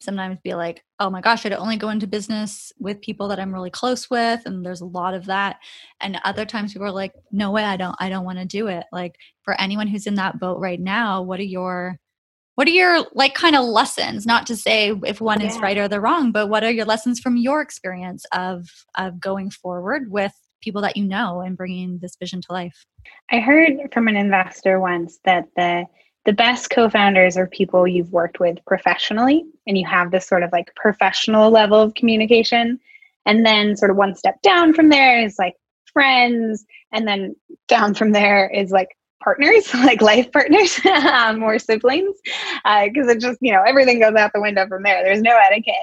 sometimes 0.00 0.38
be 0.42 0.54
like, 0.54 0.84
oh 1.00 1.10
my 1.10 1.20
gosh, 1.20 1.44
I'd 1.44 1.52
only 1.52 1.76
go 1.76 1.90
into 1.90 2.06
business 2.06 2.72
with 2.78 3.00
people 3.00 3.28
that 3.28 3.40
I'm 3.40 3.52
really 3.52 3.70
close 3.70 4.08
with. 4.08 4.40
And 4.46 4.64
there's 4.64 4.80
a 4.80 4.86
lot 4.86 5.14
of 5.14 5.26
that. 5.26 5.58
And 6.00 6.20
other 6.24 6.44
times 6.44 6.72
people 6.72 6.86
are 6.86 6.92
like, 6.92 7.12
no 7.32 7.50
way, 7.50 7.64
I 7.64 7.76
don't, 7.76 7.96
I 7.98 8.08
don't 8.08 8.24
want 8.24 8.38
to 8.38 8.44
do 8.44 8.68
it. 8.68 8.84
Like 8.92 9.16
for 9.42 9.60
anyone 9.60 9.88
who's 9.88 10.06
in 10.06 10.14
that 10.14 10.38
boat 10.38 10.58
right 10.58 10.80
now, 10.80 11.22
what 11.22 11.40
are 11.40 11.44
your, 11.44 11.98
what 12.54 12.68
are 12.68 12.72
your 12.72 13.06
like 13.12 13.34
kind 13.34 13.56
of 13.56 13.64
lessons? 13.64 14.26
Not 14.26 14.46
to 14.46 14.56
say 14.56 14.92
if 15.04 15.20
one 15.20 15.40
yeah. 15.40 15.48
is 15.48 15.58
right 15.58 15.78
or 15.78 15.88
the 15.88 16.00
wrong, 16.00 16.32
but 16.32 16.48
what 16.48 16.64
are 16.64 16.70
your 16.70 16.86
lessons 16.86 17.20
from 17.20 17.36
your 17.36 17.60
experience 17.60 18.24
of, 18.32 18.68
of 18.96 19.20
going 19.20 19.50
forward 19.50 20.10
with 20.10 20.32
people 20.60 20.82
that 20.82 20.96
you 20.96 21.04
know 21.04 21.40
and 21.40 21.56
bringing 21.56 21.98
this 22.00 22.16
vision 22.16 22.40
to 22.42 22.52
life? 22.52 22.84
I 23.30 23.40
heard 23.40 23.74
from 23.92 24.08
an 24.08 24.16
investor 24.16 24.80
once 24.80 25.18
that 25.24 25.48
the, 25.56 25.86
the 26.28 26.34
best 26.34 26.68
co-founders 26.68 27.38
are 27.38 27.46
people 27.46 27.88
you've 27.88 28.12
worked 28.12 28.38
with 28.38 28.62
professionally 28.66 29.46
and 29.66 29.78
you 29.78 29.86
have 29.86 30.10
this 30.10 30.26
sort 30.26 30.42
of 30.42 30.52
like 30.52 30.70
professional 30.76 31.50
level 31.50 31.80
of 31.80 31.94
communication. 31.94 32.78
And 33.24 33.46
then 33.46 33.78
sort 33.78 33.90
of 33.90 33.96
one 33.96 34.14
step 34.14 34.42
down 34.42 34.74
from 34.74 34.90
there 34.90 35.24
is 35.24 35.38
like 35.38 35.54
friends. 35.90 36.66
And 36.92 37.08
then 37.08 37.34
down 37.66 37.94
from 37.94 38.12
there 38.12 38.46
is 38.46 38.70
like 38.70 38.88
partners, 39.22 39.72
like 39.74 40.00
life 40.00 40.30
partners 40.32 40.80
um, 40.86 41.42
or 41.42 41.58
siblings, 41.58 42.16
because 42.64 43.08
uh, 43.08 43.10
it 43.10 43.20
just, 43.20 43.38
you 43.40 43.52
know, 43.52 43.62
everything 43.62 44.00
goes 44.00 44.14
out 44.14 44.32
the 44.34 44.40
window 44.40 44.66
from 44.66 44.82
there. 44.82 45.02
There's 45.04 45.22
no 45.22 45.36
etiquette. 45.50 45.74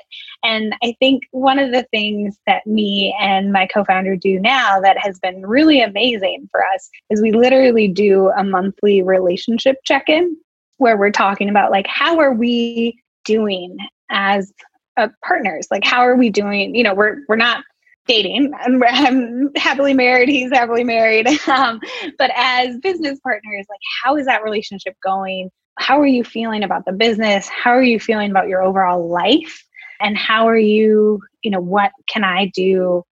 And 0.44 0.76
I 0.84 0.96
think 1.00 1.24
one 1.32 1.60
of 1.60 1.72
the 1.72 1.84
things 1.92 2.38
that 2.48 2.66
me 2.66 3.16
and 3.20 3.52
my 3.52 3.68
co 3.68 3.84
founder 3.84 4.16
do 4.16 4.40
now 4.40 4.80
that 4.82 4.98
has 4.98 5.20
been 5.20 5.46
really 5.46 5.82
amazing 5.82 6.48
for 6.52 6.64
us 6.64 6.90
is 7.10 7.22
we 7.22 7.32
literally 7.32 7.88
do 7.88 8.30
a 8.38 8.44
monthly 8.44 9.02
relationship 9.02 9.78
check 9.84 10.10
in 10.10 10.38
where 10.78 10.98
we're 10.98 11.12
talking 11.12 11.50
about, 11.50 11.72
like, 11.72 11.88
how 11.88 12.20
are 12.20 12.34
we 12.34 13.02
doing 13.24 13.78
as 14.10 14.52
uh, 14.98 15.08
partners? 15.26 15.68
Like, 15.72 15.86
how 15.86 16.02
are 16.02 16.16
we 16.16 16.30
doing? 16.30 16.76
You 16.76 16.84
know, 16.84 16.94
we're, 16.94 17.20
we're 17.28 17.36
not 17.38 17.64
dating. 18.08 18.52
I'm, 18.60 18.82
I'm 18.84 19.52
happily 19.56 19.94
married. 19.94 20.30
He's 20.30 20.52
happily 20.52 20.84
married. 20.84 21.28
Um, 21.48 21.80
but 22.18 22.32
as 22.36 22.78
business 22.80 23.20
partners, 23.20 23.66
like, 23.70 23.80
how 24.04 24.18
is 24.18 24.26
that 24.26 24.44
relationship 24.44 24.96
going? 25.04 25.50
How 25.78 26.02
are 26.02 26.06
you 26.06 26.24
feeling 26.24 26.64
about 26.64 26.86
the 26.86 26.92
business? 26.92 27.48
How 27.48 27.72
are 27.72 27.84
you 27.84 28.00
feeling 28.00 28.30
about 28.30 28.50
your 28.50 28.62
overall 28.62 29.08
life? 29.08 29.64
And 30.02 30.18
how 30.18 30.48
are 30.48 30.58
you, 30.58 31.22
you 31.44 31.52
know, 31.52 31.62
what 31.62 31.92
can 32.10 32.24
I 32.24 32.52
do 32.54 33.04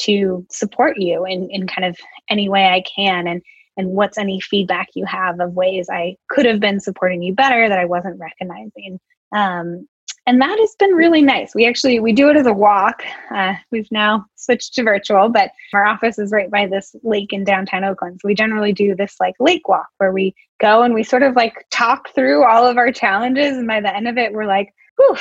to 0.00 0.44
support 0.50 0.96
you 0.98 1.24
in, 1.24 1.48
in 1.50 1.66
kind 1.68 1.84
of 1.84 1.96
any 2.28 2.48
way 2.48 2.66
I 2.66 2.82
can? 2.96 3.28
And 3.28 3.42
and 3.76 3.90
what's 3.90 4.18
any 4.18 4.40
feedback 4.40 4.88
you 4.94 5.04
have 5.06 5.40
of 5.40 5.54
ways 5.54 5.88
I 5.90 6.16
could 6.28 6.44
have 6.44 6.60
been 6.60 6.80
supporting 6.80 7.22
you 7.22 7.34
better 7.34 7.68
that 7.68 7.78
I 7.78 7.86
wasn't 7.86 8.20
recognizing. 8.20 9.00
Um, 9.34 9.88
and 10.26 10.40
that 10.40 10.56
has 10.58 10.76
been 10.78 10.92
really 10.92 11.22
nice. 11.22 11.54
We 11.54 11.66
actually 11.66 11.98
we 11.98 12.12
do 12.12 12.30
it 12.30 12.36
as 12.36 12.46
a 12.46 12.52
walk. 12.52 13.02
Uh, 13.34 13.54
we've 13.70 13.90
now 13.90 14.24
switched 14.36 14.74
to 14.74 14.82
virtual 14.82 15.28
but 15.28 15.50
our 15.74 15.84
office 15.84 16.18
is 16.18 16.30
right 16.30 16.50
by 16.50 16.66
this 16.66 16.94
lake 17.02 17.32
in 17.32 17.44
downtown 17.44 17.84
oakland. 17.84 18.20
So 18.20 18.28
we 18.28 18.34
generally 18.34 18.72
do 18.72 18.94
this 18.94 19.16
like 19.18 19.34
lake 19.40 19.68
walk 19.68 19.88
where 19.98 20.12
we 20.12 20.34
go 20.60 20.82
and 20.82 20.94
we 20.94 21.02
sort 21.02 21.22
of 21.22 21.34
like 21.34 21.66
talk 21.70 22.14
through 22.14 22.44
all 22.44 22.66
of 22.66 22.76
our 22.76 22.92
challenges. 22.92 23.56
And 23.56 23.66
by 23.66 23.80
the 23.80 23.94
end 23.94 24.06
of 24.06 24.16
it 24.16 24.32
we're 24.32 24.46
like 24.46 24.72
whew 24.96 25.16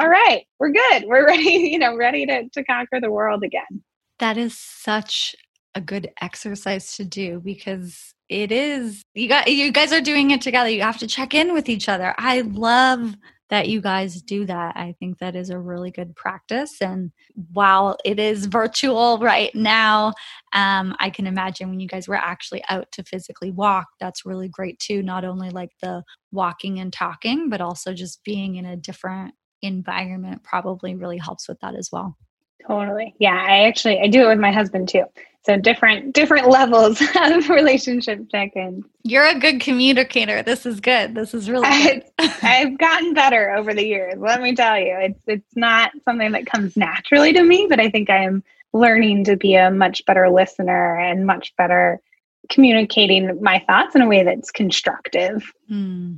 all 0.00 0.08
right 0.08 0.44
we're 0.58 0.72
good. 0.72 1.04
We're 1.06 1.26
ready 1.26 1.50
you 1.70 1.78
know 1.78 1.96
ready 1.96 2.24
to, 2.26 2.48
to 2.48 2.64
conquer 2.64 3.00
the 3.00 3.10
world 3.10 3.42
again. 3.42 3.82
That 4.18 4.38
is 4.38 4.56
such 4.58 5.36
a 5.74 5.80
good 5.80 6.10
exercise 6.22 6.96
to 6.96 7.04
do 7.04 7.40
because 7.44 8.14
it 8.30 8.50
is 8.50 9.02
you 9.14 9.28
got 9.28 9.52
you 9.52 9.70
guys 9.70 9.92
are 9.92 10.00
doing 10.00 10.30
it 10.30 10.40
together. 10.40 10.70
You 10.70 10.80
have 10.82 10.98
to 10.98 11.06
check 11.06 11.34
in 11.34 11.52
with 11.52 11.68
each 11.68 11.88
other. 11.88 12.14
I 12.16 12.40
love 12.40 13.14
that 13.48 13.68
you 13.68 13.80
guys 13.80 14.20
do 14.22 14.44
that. 14.46 14.76
I 14.76 14.94
think 14.98 15.18
that 15.18 15.36
is 15.36 15.50
a 15.50 15.58
really 15.58 15.90
good 15.90 16.16
practice. 16.16 16.80
And 16.80 17.12
while 17.52 17.96
it 18.04 18.18
is 18.18 18.46
virtual 18.46 19.18
right 19.18 19.54
now, 19.54 20.12
um, 20.52 20.96
I 20.98 21.10
can 21.10 21.26
imagine 21.26 21.68
when 21.70 21.80
you 21.80 21.88
guys 21.88 22.08
were 22.08 22.16
actually 22.16 22.64
out 22.68 22.90
to 22.92 23.04
physically 23.04 23.50
walk, 23.50 23.86
that's 24.00 24.26
really 24.26 24.48
great 24.48 24.78
too. 24.78 25.02
Not 25.02 25.24
only 25.24 25.50
like 25.50 25.70
the 25.80 26.02
walking 26.32 26.80
and 26.80 26.92
talking, 26.92 27.48
but 27.48 27.60
also 27.60 27.94
just 27.94 28.24
being 28.24 28.56
in 28.56 28.66
a 28.66 28.76
different 28.76 29.34
environment 29.62 30.42
probably 30.42 30.94
really 30.94 31.18
helps 31.18 31.48
with 31.48 31.60
that 31.60 31.74
as 31.74 31.90
well. 31.92 32.16
Totally. 32.66 33.14
Yeah, 33.18 33.34
I 33.34 33.66
actually 33.66 34.00
I 34.00 34.08
do 34.08 34.24
it 34.24 34.28
with 34.28 34.38
my 34.38 34.50
husband 34.50 34.88
too. 34.88 35.04
So 35.46 35.56
different 35.56 36.12
different 36.12 36.48
levels 36.48 37.00
of 37.16 37.48
relationship 37.48 38.28
check-in. 38.32 38.84
You're 39.04 39.26
a 39.26 39.38
good 39.38 39.60
communicator. 39.60 40.42
This 40.42 40.66
is 40.66 40.80
good. 40.80 41.14
This 41.14 41.34
is 41.34 41.48
really 41.48 41.68
good. 41.68 42.02
I, 42.18 42.34
I've 42.42 42.76
gotten 42.78 43.14
better 43.14 43.54
over 43.54 43.72
the 43.72 43.86
years. 43.86 44.14
Let 44.18 44.42
me 44.42 44.56
tell 44.56 44.76
you. 44.76 44.96
It's 44.98 45.20
it's 45.28 45.56
not 45.56 45.92
something 46.04 46.32
that 46.32 46.46
comes 46.46 46.76
naturally 46.76 47.32
to 47.32 47.44
me, 47.44 47.68
but 47.70 47.78
I 47.78 47.90
think 47.90 48.10
I 48.10 48.24
am 48.24 48.42
learning 48.72 49.22
to 49.24 49.36
be 49.36 49.54
a 49.54 49.70
much 49.70 50.04
better 50.04 50.28
listener 50.28 50.98
and 50.98 51.26
much 51.26 51.54
better 51.56 52.00
communicating 52.48 53.40
my 53.40 53.62
thoughts 53.68 53.94
in 53.94 54.02
a 54.02 54.08
way 54.08 54.24
that's 54.24 54.50
constructive. 54.50 55.52
Hmm. 55.68 56.14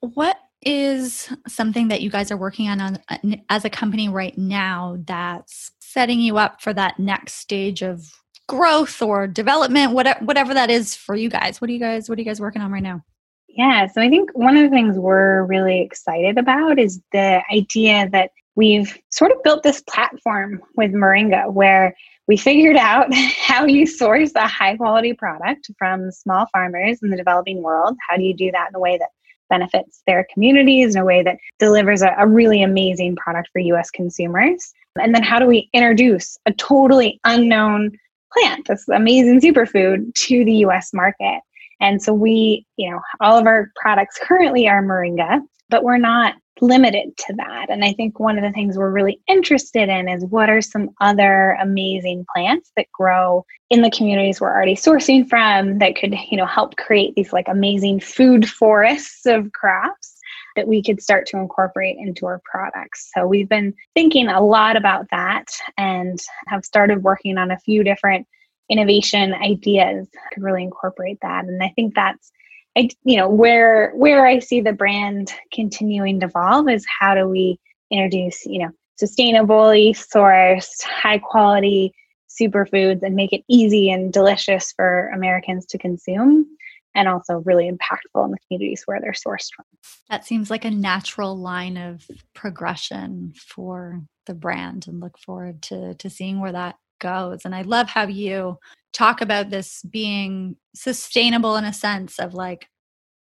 What 0.00 0.38
is 0.62 1.28
something 1.46 1.88
that 1.88 2.00
you 2.00 2.08
guys 2.08 2.30
are 2.30 2.38
working 2.38 2.70
on, 2.70 2.80
on 2.80 2.98
uh, 3.10 3.36
as 3.50 3.66
a 3.66 3.70
company 3.70 4.08
right 4.08 4.36
now 4.38 4.96
that's 5.04 5.72
setting 5.80 6.20
you 6.20 6.38
up 6.38 6.62
for 6.62 6.72
that 6.72 6.98
next 6.98 7.34
stage 7.34 7.82
of 7.82 8.10
growth 8.48 9.00
or 9.00 9.26
development 9.26 9.92
whatever 9.92 10.24
whatever 10.24 10.54
that 10.54 10.70
is 10.70 10.94
for 10.94 11.14
you 11.14 11.28
guys. 11.28 11.60
What 11.60 11.70
are 11.70 11.72
you 11.72 11.78
guys 11.78 12.08
what 12.08 12.18
are 12.18 12.20
you 12.20 12.26
guys 12.26 12.40
working 12.40 12.62
on 12.62 12.72
right 12.72 12.82
now? 12.82 13.02
Yeah 13.48 13.86
so 13.86 14.00
i 14.00 14.08
think 14.08 14.30
one 14.32 14.56
of 14.56 14.62
the 14.62 14.70
things 14.70 14.98
we're 14.98 15.44
really 15.44 15.80
excited 15.80 16.38
about 16.38 16.78
is 16.78 17.00
the 17.12 17.42
idea 17.52 18.08
that 18.10 18.30
we've 18.54 18.98
sort 19.10 19.30
of 19.30 19.42
built 19.42 19.62
this 19.62 19.82
platform 19.82 20.62
with 20.76 20.92
moringa 20.92 21.52
where 21.52 21.94
we 22.28 22.36
figured 22.36 22.76
out 22.76 23.12
how 23.38 23.66
you 23.66 23.86
source 23.86 24.32
a 24.36 24.46
high 24.46 24.76
quality 24.76 25.12
product 25.12 25.70
from 25.78 26.10
small 26.10 26.46
farmers 26.52 27.02
in 27.02 27.10
the 27.10 27.16
developing 27.16 27.62
world. 27.62 27.96
How 28.08 28.16
do 28.16 28.22
you 28.22 28.34
do 28.34 28.50
that 28.52 28.68
in 28.70 28.74
a 28.74 28.80
way 28.80 28.98
that 28.98 29.10
benefits 29.50 30.02
their 30.06 30.26
communities 30.32 30.94
in 30.94 31.02
a 31.02 31.04
way 31.04 31.22
that 31.22 31.36
delivers 31.58 32.00
a, 32.00 32.14
a 32.18 32.26
really 32.26 32.62
amazing 32.62 33.16
product 33.16 33.50
for 33.52 33.60
us 33.60 33.90
consumers? 33.90 34.72
And 34.98 35.14
then 35.14 35.22
how 35.22 35.38
do 35.38 35.46
we 35.46 35.68
introduce 35.72 36.38
a 36.46 36.52
totally 36.52 37.20
unknown 37.24 37.98
plant, 38.32 38.66
this 38.68 38.88
amazing 38.88 39.40
superfood, 39.40 40.14
to 40.14 40.44
the 40.44 40.54
US 40.66 40.92
market. 40.92 41.40
And 41.80 42.00
so 42.00 42.12
we, 42.12 42.64
you 42.76 42.90
know, 42.90 43.00
all 43.20 43.38
of 43.38 43.46
our 43.46 43.70
products 43.80 44.18
currently 44.22 44.68
are 44.68 44.82
moringa, 44.82 45.40
but 45.68 45.82
we're 45.82 45.98
not 45.98 46.34
limited 46.60 47.16
to 47.16 47.34
that. 47.34 47.66
And 47.68 47.84
I 47.84 47.92
think 47.92 48.20
one 48.20 48.38
of 48.38 48.44
the 48.44 48.52
things 48.52 48.76
we're 48.76 48.90
really 48.90 49.20
interested 49.26 49.88
in 49.88 50.08
is 50.08 50.24
what 50.26 50.48
are 50.48 50.60
some 50.60 50.90
other 51.00 51.56
amazing 51.60 52.24
plants 52.32 52.70
that 52.76 52.86
grow 52.92 53.44
in 53.68 53.82
the 53.82 53.90
communities 53.90 54.40
we're 54.40 54.52
already 54.52 54.76
sourcing 54.76 55.28
from 55.28 55.78
that 55.78 55.96
could, 55.96 56.14
you 56.30 56.36
know, 56.36 56.46
help 56.46 56.76
create 56.76 57.14
these 57.16 57.32
like 57.32 57.48
amazing 57.48 57.98
food 57.98 58.48
forests 58.48 59.26
of 59.26 59.50
crops 59.52 60.11
that 60.56 60.68
we 60.68 60.82
could 60.82 61.02
start 61.02 61.26
to 61.26 61.38
incorporate 61.38 61.96
into 61.98 62.26
our 62.26 62.40
products. 62.44 63.10
So 63.14 63.26
we've 63.26 63.48
been 63.48 63.74
thinking 63.94 64.28
a 64.28 64.44
lot 64.44 64.76
about 64.76 65.06
that 65.10 65.46
and 65.76 66.18
have 66.48 66.64
started 66.64 67.02
working 67.02 67.38
on 67.38 67.50
a 67.50 67.58
few 67.58 67.84
different 67.84 68.26
innovation 68.68 69.34
ideas 69.34 70.08
to 70.32 70.40
really 70.40 70.62
incorporate 70.62 71.18
that. 71.22 71.44
And 71.44 71.62
I 71.62 71.72
think 71.74 71.94
that's 71.94 72.30
I 72.76 72.88
you 73.04 73.16
know 73.16 73.28
where 73.28 73.92
where 73.94 74.26
I 74.26 74.38
see 74.38 74.60
the 74.60 74.72
brand 74.72 75.32
continuing 75.52 76.20
to 76.20 76.26
evolve 76.26 76.68
is 76.68 76.86
how 77.00 77.14
do 77.14 77.28
we 77.28 77.58
introduce, 77.90 78.46
you 78.46 78.60
know, 78.60 78.70
sustainably 79.02 79.90
sourced, 79.90 80.82
high 80.82 81.18
quality 81.18 81.92
superfoods 82.30 83.02
and 83.02 83.14
make 83.14 83.32
it 83.32 83.44
easy 83.48 83.90
and 83.90 84.12
delicious 84.12 84.72
for 84.72 85.08
Americans 85.14 85.66
to 85.66 85.78
consume 85.78 86.46
and 86.94 87.08
also 87.08 87.42
really 87.44 87.70
impactful 87.70 88.24
in 88.24 88.30
the 88.30 88.38
communities 88.46 88.82
where 88.86 89.00
they're 89.00 89.12
sourced 89.12 89.48
from. 89.54 89.64
That 90.10 90.24
seems 90.24 90.50
like 90.50 90.64
a 90.64 90.70
natural 90.70 91.36
line 91.36 91.76
of 91.76 92.06
progression 92.34 93.32
for 93.36 94.02
the 94.26 94.34
brand 94.34 94.86
and 94.86 95.00
look 95.00 95.18
forward 95.18 95.62
to 95.62 95.94
to 95.94 96.10
seeing 96.10 96.40
where 96.40 96.52
that 96.52 96.76
goes. 97.00 97.44
And 97.44 97.54
I 97.54 97.62
love 97.62 97.88
how 97.88 98.06
you 98.06 98.58
talk 98.92 99.20
about 99.20 99.50
this 99.50 99.82
being 99.90 100.56
sustainable 100.74 101.56
in 101.56 101.64
a 101.64 101.72
sense 101.72 102.18
of 102.18 102.34
like 102.34 102.68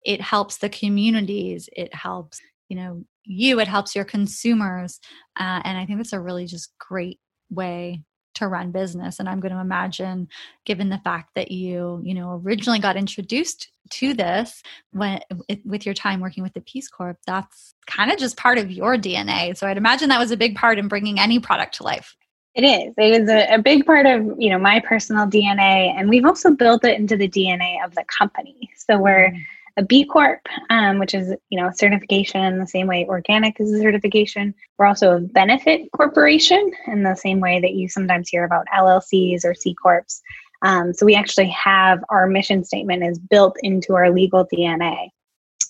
it 0.04 0.22
helps 0.22 0.58
the 0.58 0.70
communities, 0.70 1.70
it 1.76 1.94
helps, 1.94 2.40
you 2.70 2.76
know, 2.76 3.04
you, 3.24 3.60
it 3.60 3.68
helps 3.68 3.96
your 3.96 4.06
consumers. 4.06 5.00
Uh, 5.40 5.62
and 5.64 5.78
I 5.78 5.86
think 5.86 6.00
that's 6.00 6.14
a 6.14 6.20
really 6.20 6.46
just 6.46 6.72
great 6.80 7.20
way 7.50 8.04
to 8.36 8.48
run 8.48 8.72
business 8.72 9.20
and 9.20 9.28
i'm 9.28 9.40
going 9.40 9.54
to 9.54 9.60
imagine 9.60 10.28
given 10.66 10.90
the 10.90 11.00
fact 11.00 11.32
that 11.36 11.52
you 11.52 12.02
you 12.04 12.14
know 12.14 12.42
originally 12.44 12.80
got 12.80 12.96
introduced 12.96 13.70
to 13.90 14.14
this 14.14 14.62
when 14.92 15.20
with 15.66 15.86
your 15.86 15.96
time 15.96 16.20
working 16.20 16.44
with 16.44 16.54
the 16.54 16.62
peace 16.62 16.88
corps 16.88 17.18
that's 17.26 17.74
kind 17.88 18.12
of 18.12 18.18
just 18.18 18.38
part 18.38 18.58
of 18.58 18.72
your 18.72 18.96
dna 18.96 19.56
so 19.58 19.68
i'd 19.68 19.78
imagine 19.78 20.10
that 20.10 20.20
was 20.20 20.32
a 20.32 20.38
big 20.38 20.56
part 20.56 20.78
in 20.80 20.88
bringing 20.88 21.20
any 21.20 21.40
product 21.40 21.76
to 21.76 21.84
life 21.84 22.16
It 22.56 22.64
is. 22.64 22.94
It 22.98 23.22
is 23.22 23.30
a, 23.30 23.56
a, 23.56 23.60
big 23.60 23.86
part 23.86 24.06
of 24.06 24.36
you 24.38 24.50
know 24.50 24.58
my 24.58 24.80
personal 24.80 25.28
DNA, 25.28 25.94
and 25.96 26.10
we've 26.10 26.26
also 26.26 26.50
built 26.52 26.84
it 26.84 26.98
into 26.98 27.16
the 27.16 27.30
DNA 27.30 27.78
of 27.86 27.94
the 27.94 28.04
company. 28.06 28.70
So 28.76 28.98
we're 28.98 29.30
mm. 29.30 29.40
A 29.78 29.84
B 29.84 30.06
Corp, 30.06 30.42
um, 30.70 31.00
which 31.00 31.14
is 31.14 31.34
you 31.50 31.60
know 31.60 31.72
certification 31.74 32.60
the 32.60 32.68
same 32.68 32.88
way 32.88 33.06
organic 33.08 33.60
is 33.60 33.72
a 33.72 33.80
certification. 33.80 34.54
We're 34.78 34.86
also 34.86 35.18
a 35.18 35.20
benefit 35.20 35.90
corporation 35.96 36.72
in 36.88 37.04
the 37.04 37.16
same 37.16 37.40
way 37.40 37.60
that 37.60 37.74
you 37.74 37.90
sometimes 37.90 38.30
hear 38.30 38.44
about 38.44 38.66
LLCs 38.76 39.46
or 39.46 39.54
C 39.54 39.74
corps. 39.74 40.22
Um, 40.62 40.94
so 40.94 41.06
we 41.06 41.16
actually 41.16 41.50
have 41.50 42.04
our 42.10 42.28
mission 42.28 42.64
statement 42.64 43.04
is 43.04 43.18
built 43.18 43.56
into 43.64 43.96
our 43.96 44.12
legal 44.12 44.46
DNA. 44.46 45.10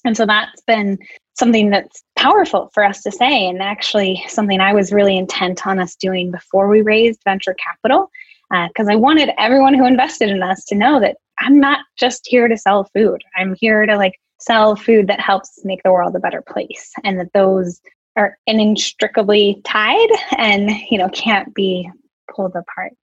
And 0.06 0.16
so 0.16 0.26
that's 0.26 0.62
been 0.62 0.98
something 1.38 1.70
that's 1.70 2.04
powerful 2.18 2.70
for 2.74 2.84
us 2.84 3.02
to 3.04 3.12
say, 3.12 3.48
and 3.48 3.62
actually 3.62 4.24
something 4.28 4.60
I 4.60 4.74
was 4.74 4.92
really 4.92 5.18
intent 5.18 5.66
on 5.68 5.80
us 5.80 5.96
doing 5.96 6.32
before 6.32 6.68
we 6.68 6.82
raised 6.82 7.22
venture 7.24 7.56
capital, 7.56 8.10
because 8.50 8.88
uh, 8.88 8.92
I 8.92 8.96
wanted 8.96 9.30
everyone 9.38 9.74
who 9.74 9.86
invested 9.86 10.30
in 10.30 10.42
us 10.42 10.66
to 10.66 10.76
know 10.76 11.00
that 11.00 11.18
I'm 11.39 11.60
not 11.60 11.80
just 11.97 12.28
here 12.28 12.47
to 12.47 12.58
sell 12.58 12.89
food. 12.93 13.21
I'm 13.36 13.56
here 13.60 13.86
to 13.86 13.95
like 13.95 14.19
sell 14.39 14.75
food 14.75 15.08
that 15.08 15.19
helps 15.19 15.63
make 15.63 15.84
the 15.84 15.91
world 15.91 16.15
a 16.15 16.19
better 16.19 16.41
place, 16.41 16.91
and 17.04 17.19
that 17.19 17.34
those 17.34 17.82
are 18.15 18.38
inextricably 18.47 19.62
tied 19.63 20.10
and 20.38 20.69
you 20.89 20.97
know 20.97 21.10
can't 21.10 21.54
be 21.54 21.89
pulled 22.34 22.56
apart. 22.56 22.93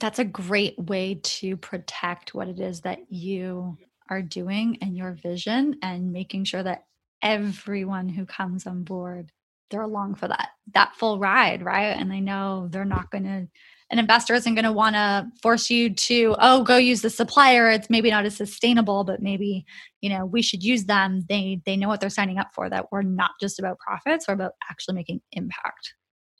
That's 0.00 0.18
a 0.18 0.24
great 0.24 0.78
way 0.78 1.20
to 1.22 1.56
protect 1.56 2.34
what 2.34 2.48
it 2.48 2.60
is 2.60 2.82
that 2.82 3.00
you 3.10 3.76
are 4.08 4.22
doing 4.22 4.78
and 4.80 4.96
your 4.96 5.12
vision 5.12 5.76
and 5.82 6.12
making 6.12 6.44
sure 6.44 6.62
that 6.62 6.84
everyone 7.22 8.08
who 8.08 8.24
comes 8.24 8.66
on 8.66 8.84
board 8.84 9.30
they're 9.70 9.82
along 9.82 10.14
for 10.14 10.28
that 10.28 10.50
that 10.72 10.94
full 10.94 11.18
ride 11.18 11.64
right 11.64 11.96
and 11.96 12.10
they 12.10 12.20
know 12.20 12.68
they're 12.70 12.84
not 12.84 13.10
going 13.10 13.24
to 13.24 13.48
an 13.90 13.98
investor 13.98 14.34
isn't 14.34 14.54
going 14.54 14.64
to 14.64 14.72
want 14.72 14.96
to 14.96 15.26
force 15.42 15.70
you 15.70 15.94
to 15.94 16.36
oh 16.38 16.62
go 16.62 16.76
use 16.76 17.02
the 17.02 17.10
supplier. 17.10 17.70
It's 17.70 17.90
maybe 17.90 18.10
not 18.10 18.26
as 18.26 18.36
sustainable 18.36 19.04
but 19.04 19.22
maybe 19.22 19.64
you 20.00 20.10
know 20.10 20.26
we 20.26 20.42
should 20.42 20.62
use 20.62 20.84
them. 20.84 21.24
They 21.28 21.60
they 21.64 21.76
know 21.76 21.88
what 21.88 22.00
they're 22.00 22.10
signing 22.10 22.38
up 22.38 22.50
for 22.54 22.68
that 22.70 22.90
we're 22.92 23.02
not 23.02 23.32
just 23.40 23.58
about 23.58 23.78
profits 23.78 24.28
we're 24.28 24.34
about 24.34 24.52
actually 24.70 24.94
making 24.94 25.20
impact. 25.32 25.94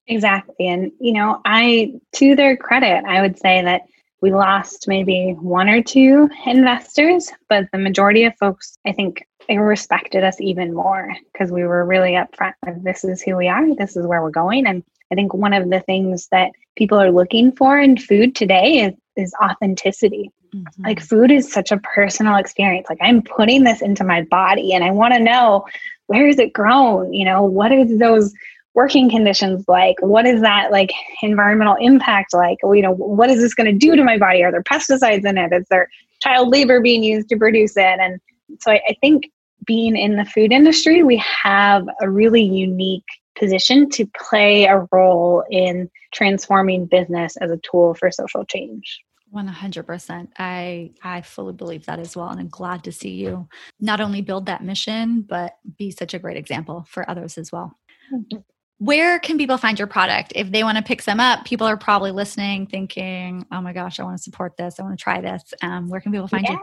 Exactly. 0.07 0.69
And 0.69 0.93
you 1.01 1.13
know 1.13 1.41
i 1.45 1.93
to 2.17 2.35
their 2.35 2.57
credit 2.57 3.05
i 3.05 3.21
would 3.21 3.39
say 3.39 3.63
that 3.63 3.83
we 4.21 4.33
lost 4.33 4.89
maybe 4.89 5.37
one 5.39 5.69
or 5.69 5.83
two 5.83 6.29
investors, 6.45 7.31
but 7.49 7.67
the 7.73 7.79
majority 7.79 8.25
of 8.25 8.37
folks, 8.37 8.77
I 8.87 8.93
think, 8.93 9.25
they 9.49 9.57
respected 9.57 10.25
us 10.25 10.39
even 10.41 10.75
more 10.75 11.15
because 11.33 11.51
we 11.51 11.63
were 11.63 11.87
really 11.87 12.13
upfront 12.13 12.53
with 12.67 12.85
this 12.85 13.03
is 13.03 13.23
who 13.23 13.35
we 13.35 13.49
are, 13.49 13.75
this 13.77 13.97
is 13.97 14.07
where 14.07 14.23
we're 14.23 14.31
going. 14.31 14.67
And 14.67 14.83
I 15.11 15.15
think 15.15 15.35
one 15.35 15.55
of 15.55 15.71
the 15.71 15.81
things 15.81 16.29
that 16.33 16.51
people 16.77 16.99
are 16.99 17.11
looking 17.11 17.53
for 17.53 17.79
in 17.79 17.97
food 17.97 18.35
today 18.35 18.81
is, 18.81 18.95
is 19.17 19.35
authenticity. 19.43 20.31
Mm-hmm. 20.55 20.85
Like 20.85 21.01
food 21.01 21.31
is 21.31 21.53
such 21.53 21.73
a 21.73 21.79
personal 21.79 22.37
experience. 22.37 22.87
Like 22.89 22.99
I'm 23.01 23.23
putting 23.23 23.65
this 23.65 23.83
into 23.83 24.05
my 24.05 24.23
body 24.23 24.73
and 24.73 24.85
I 24.85 24.91
want 24.91 25.15
to 25.15 25.21
know 25.21 25.65
where 26.07 26.27
is 26.27 26.39
it 26.39 26.53
grown? 26.53 27.13
You 27.13 27.25
know, 27.25 27.43
what 27.43 27.73
is 27.73 27.99
those 27.99 28.33
working 28.75 29.11
conditions 29.11 29.65
like? 29.69 29.97
What 30.01 30.27
is 30.27 30.41
that 30.41 30.71
like 30.71 30.91
environmental 31.23 31.77
impact 31.81 32.33
like? 32.33 32.59
You 32.63 32.83
know, 32.83 32.93
what 32.93 33.31
is 33.31 33.41
this 33.41 33.55
going 33.55 33.67
to 33.67 33.77
do 33.77 33.97
to 33.97 34.05
my 34.05 34.19
body? 34.19 34.43
Are 34.43 34.53
there 34.53 34.63
pesticides 34.63 35.27
in 35.27 35.37
it? 35.37 35.53
Is 35.53 35.67
there 35.71 35.89
child 36.21 36.49
labor 36.49 36.81
being 36.81 37.03
used 37.03 37.29
to 37.29 37.37
produce 37.37 37.77
it? 37.77 37.99
And 38.01 38.21
so 38.61 38.73
I, 38.73 38.81
I 38.89 38.97
think 39.01 39.31
being 39.67 39.97
in 39.97 40.17
the 40.17 40.25
food 40.25 40.53
industry, 40.53 41.03
we 41.03 41.23
have 41.43 41.87
a 42.01 42.09
really 42.09 42.43
unique 42.43 43.05
position 43.39 43.89
to 43.91 44.07
play 44.07 44.65
a 44.65 44.87
role 44.93 45.45
in 45.51 45.91
transforming 46.13 46.87
business 46.87 47.37
as 47.37 47.51
a 47.51 47.59
tool 47.59 47.95
for 47.95 48.11
social 48.11 48.45
change. 48.45 49.01
100%. 49.35 50.29
I 50.39 50.93
I 51.03 51.21
fully 51.21 51.53
believe 51.53 51.85
that 51.85 51.99
as 51.99 52.17
well 52.17 52.29
and 52.31 52.41
I'm 52.41 52.49
glad 52.49 52.85
to 52.85 52.93
see 52.93 53.11
you 53.11 53.47
not 53.79 54.01
only 54.01 54.23
build 54.23 54.47
that 54.47 54.65
mission 54.65 55.21
but 55.21 55.59
be 55.77 55.91
such 55.91 56.15
a 56.15 56.19
great 56.19 56.39
example 56.39 56.87
for 56.89 57.09
others 57.11 57.37
as 57.37 57.53
well. 57.53 57.77
Mm-hmm 58.13 58.39
where 58.79 59.19
can 59.19 59.37
people 59.37 59.57
find 59.57 59.79
your 59.79 59.89
product 59.89 60.33
if 60.37 60.51
they 60.53 60.63
want 60.63 60.79
to 60.79 60.85
pick 60.85 61.03
some 61.03 61.21
up 61.21 61.45
people 61.45 61.67
are 61.67 61.77
probably 61.77 62.13
listening 62.13 62.67
thinking 62.67 63.45
oh 63.53 63.61
my 63.61 63.73
gosh 63.73 63.99
i 63.99 64.05
want 64.05 64.17
to 64.17 64.23
support 64.23 64.57
this 64.57 64.79
i 64.79 64.83
want 64.83 64.97
to 64.97 65.03
try 65.03 65.21
this 65.21 65.53
um, 65.63 65.89
where 65.89 66.01
can 66.01 66.13
people 66.13 66.29
find 66.29 66.45
yeah, 66.45 66.53
you 66.53 66.59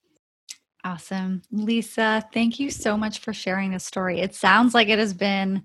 Awesome. 0.85 1.43
Lisa, 1.51 2.23
thank 2.33 2.61
you 2.61 2.71
so 2.71 2.97
much 2.97 3.19
for 3.21 3.33
sharing 3.33 3.73
this 3.73 3.85
story. 3.85 4.21
It 4.21 4.35
sounds 4.35 4.75
like 4.75 4.89
it 4.89 4.99
has 4.99 5.15
been 5.15 5.63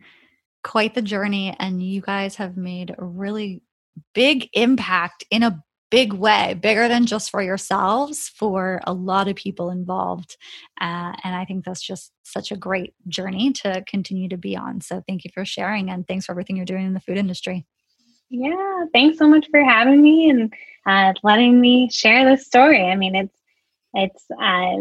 quite 0.64 0.96
the 0.96 1.02
journey, 1.02 1.56
and 1.60 1.84
you 1.84 2.02
guys 2.02 2.36
have 2.38 2.58
made 2.58 2.96
a 2.98 3.04
really 3.04 3.62
big 4.14 4.48
impact 4.54 5.26
in 5.30 5.44
a 5.44 5.62
big 5.90 6.14
way, 6.14 6.54
bigger 6.54 6.88
than 6.88 7.06
just 7.06 7.32
for 7.32 7.42
yourselves, 7.42 8.30
for 8.30 8.80
a 8.86 8.94
lot 8.94 9.28
of 9.28 9.36
people 9.36 9.70
involved. 9.70 10.38
Uh, 10.80 11.14
and 11.24 11.36
I 11.36 11.46
think 11.46 11.66
that's 11.66 11.82
just 11.82 12.12
such 12.24 12.52
a 12.52 12.58
great 12.58 12.94
journey 13.08 13.52
to 13.54 13.84
continue 13.88 14.30
to 14.30 14.38
be 14.38 14.56
on. 14.56 14.82
So 14.82 15.04
thank 15.08 15.24
you 15.24 15.32
for 15.34 15.46
sharing 15.46 15.90
and 15.90 16.08
thanks 16.08 16.26
for 16.26 16.34
everything 16.34 16.58
you're 16.58 16.66
doing 16.66 16.86
in 16.86 16.94
the 16.94 17.00
food 17.00 17.18
industry. 17.18 17.66
Yeah, 18.30 18.86
thanks 18.94 19.18
so 19.18 19.28
much 19.28 19.48
for 19.50 19.64
having 19.64 20.02
me 20.02 20.30
and 20.30 20.54
uh, 20.86 21.14
letting 21.24 21.60
me 21.60 21.90
share 21.90 22.30
this 22.30 22.46
story. 22.46 22.84
I 22.84 22.96
mean, 22.96 23.16
it's 23.16 23.36
it's 23.96 24.26
uh, 24.40 24.78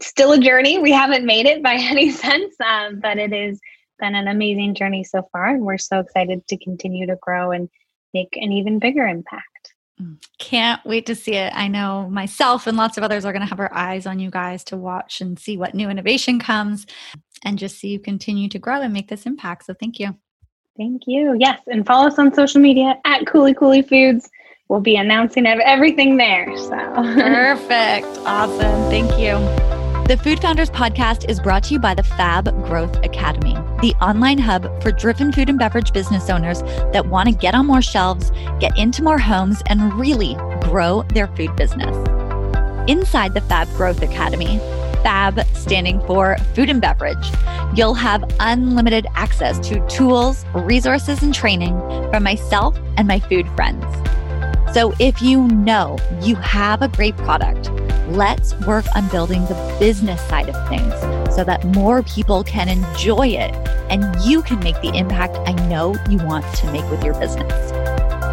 still 0.00 0.32
a 0.32 0.38
journey. 0.38 0.78
We 0.78 0.92
haven't 0.92 1.26
made 1.26 1.46
it 1.46 1.62
by 1.62 1.74
any 1.78 2.10
sense, 2.10 2.54
um, 2.60 3.00
but 3.00 3.18
it 3.18 3.32
has 3.32 3.60
been 3.98 4.14
an 4.14 4.28
amazing 4.28 4.74
journey 4.74 5.02
so 5.02 5.28
far, 5.32 5.48
and 5.48 5.64
we're 5.64 5.78
so 5.78 5.98
excited 5.98 6.46
to 6.46 6.56
continue 6.58 7.06
to 7.06 7.16
grow 7.20 7.50
and 7.50 7.68
make 8.12 8.36
an 8.36 8.52
even 8.52 8.78
bigger 8.78 9.06
impact. 9.06 9.73
Can't 10.38 10.84
wait 10.84 11.06
to 11.06 11.14
see 11.14 11.34
it. 11.34 11.52
I 11.54 11.68
know 11.68 12.08
myself 12.10 12.66
and 12.66 12.76
lots 12.76 12.98
of 12.98 13.04
others 13.04 13.24
are 13.24 13.32
going 13.32 13.42
to 13.42 13.48
have 13.48 13.60
our 13.60 13.72
eyes 13.72 14.06
on 14.06 14.18
you 14.18 14.30
guys 14.30 14.64
to 14.64 14.76
watch 14.76 15.20
and 15.20 15.38
see 15.38 15.56
what 15.56 15.74
new 15.74 15.88
innovation 15.88 16.38
comes 16.40 16.86
and 17.44 17.58
just 17.58 17.78
see 17.78 17.88
you 17.88 18.00
continue 18.00 18.48
to 18.48 18.58
grow 18.58 18.80
and 18.80 18.92
make 18.92 19.08
this 19.08 19.26
impact. 19.26 19.66
So 19.66 19.74
thank 19.74 20.00
you. 20.00 20.16
Thank 20.76 21.02
you. 21.06 21.36
Yes. 21.38 21.60
And 21.68 21.86
follow 21.86 22.08
us 22.08 22.18
on 22.18 22.34
social 22.34 22.60
media 22.60 22.98
at 23.04 23.26
Kuli 23.26 23.54
Kuli 23.54 23.82
Foods. 23.82 24.28
We'll 24.68 24.80
be 24.80 24.96
announcing 24.96 25.46
everything 25.46 26.16
there. 26.16 26.56
So 26.56 26.70
perfect. 26.94 28.06
Awesome. 28.26 28.90
Thank 28.90 29.16
you. 29.18 29.73
The 30.06 30.18
Food 30.18 30.38
Founders 30.40 30.68
Podcast 30.68 31.30
is 31.30 31.40
brought 31.40 31.62
to 31.62 31.72
you 31.72 31.78
by 31.78 31.94
the 31.94 32.02
Fab 32.02 32.44
Growth 32.66 32.94
Academy, 33.02 33.54
the 33.80 33.94
online 34.02 34.36
hub 34.36 34.82
for 34.82 34.92
driven 34.92 35.32
food 35.32 35.48
and 35.48 35.58
beverage 35.58 35.94
business 35.94 36.28
owners 36.28 36.60
that 36.92 37.06
want 37.06 37.30
to 37.30 37.34
get 37.34 37.54
on 37.54 37.64
more 37.64 37.80
shelves, 37.80 38.30
get 38.60 38.78
into 38.78 39.02
more 39.02 39.16
homes, 39.16 39.62
and 39.64 39.94
really 39.94 40.34
grow 40.60 41.04
their 41.14 41.26
food 41.28 41.56
business. 41.56 41.96
Inside 42.86 43.32
the 43.32 43.40
Fab 43.40 43.66
Growth 43.68 44.02
Academy, 44.02 44.58
FAB 45.02 45.40
standing 45.54 46.02
for 46.02 46.36
food 46.54 46.68
and 46.68 46.82
beverage, 46.82 47.26
you'll 47.74 47.94
have 47.94 48.30
unlimited 48.40 49.06
access 49.14 49.58
to 49.68 49.82
tools, 49.88 50.44
resources, 50.52 51.22
and 51.22 51.34
training 51.34 51.80
from 52.10 52.24
myself 52.24 52.76
and 52.98 53.08
my 53.08 53.20
food 53.20 53.48
friends. 53.56 53.86
So 54.74 54.92
if 54.98 55.22
you 55.22 55.48
know 55.48 55.96
you 56.20 56.34
have 56.34 56.82
a 56.82 56.88
great 56.88 57.16
product, 57.16 57.70
let's 58.08 58.54
work 58.60 58.84
on 58.94 59.08
building 59.08 59.42
the 59.46 59.76
business 59.78 60.20
side 60.28 60.48
of 60.48 60.68
things 60.68 60.94
so 61.34 61.42
that 61.44 61.64
more 61.74 62.02
people 62.02 62.44
can 62.44 62.68
enjoy 62.68 63.28
it 63.28 63.54
and 63.90 64.22
you 64.24 64.42
can 64.42 64.58
make 64.60 64.80
the 64.80 64.96
impact 64.96 65.36
I 65.48 65.52
know 65.68 65.96
you 66.08 66.18
want 66.18 66.44
to 66.56 66.72
make 66.72 66.88
with 66.90 67.02
your 67.02 67.18
business. 67.18 67.70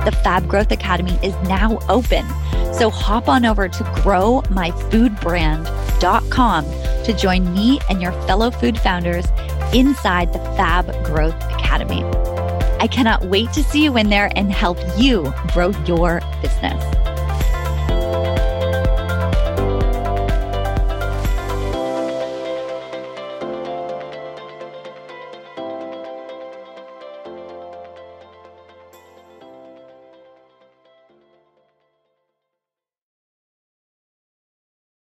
The 0.06 0.12
Fab 0.24 0.48
Growth 0.48 0.72
Academy 0.72 1.18
is 1.22 1.34
now 1.48 1.80
open. 1.90 2.26
So 2.74 2.90
hop 2.90 3.30
on 3.30 3.46
over 3.46 3.68
to 3.68 3.84
growmyfoodbrand.com 3.84 6.66
to 7.04 7.14
join 7.14 7.54
me 7.54 7.80
and 7.90 8.02
your 8.02 8.14
fellow 8.24 8.50
food 8.52 8.80
founders 8.80 9.26
inside 9.74 10.34
the 10.34 10.40
Fab 10.58 10.88
Growth 11.06 11.36
Academy. 11.54 12.04
I 12.80 12.88
cannot 12.88 13.26
wait 13.26 13.54
to 13.54 13.64
see 13.64 13.84
you 13.84 13.96
in 13.98 14.10
there 14.10 14.32
and 14.36 14.52
help 14.52 14.80
you 14.98 15.32
grow 15.54 15.70
your 15.86 16.22
business. 16.42 17.01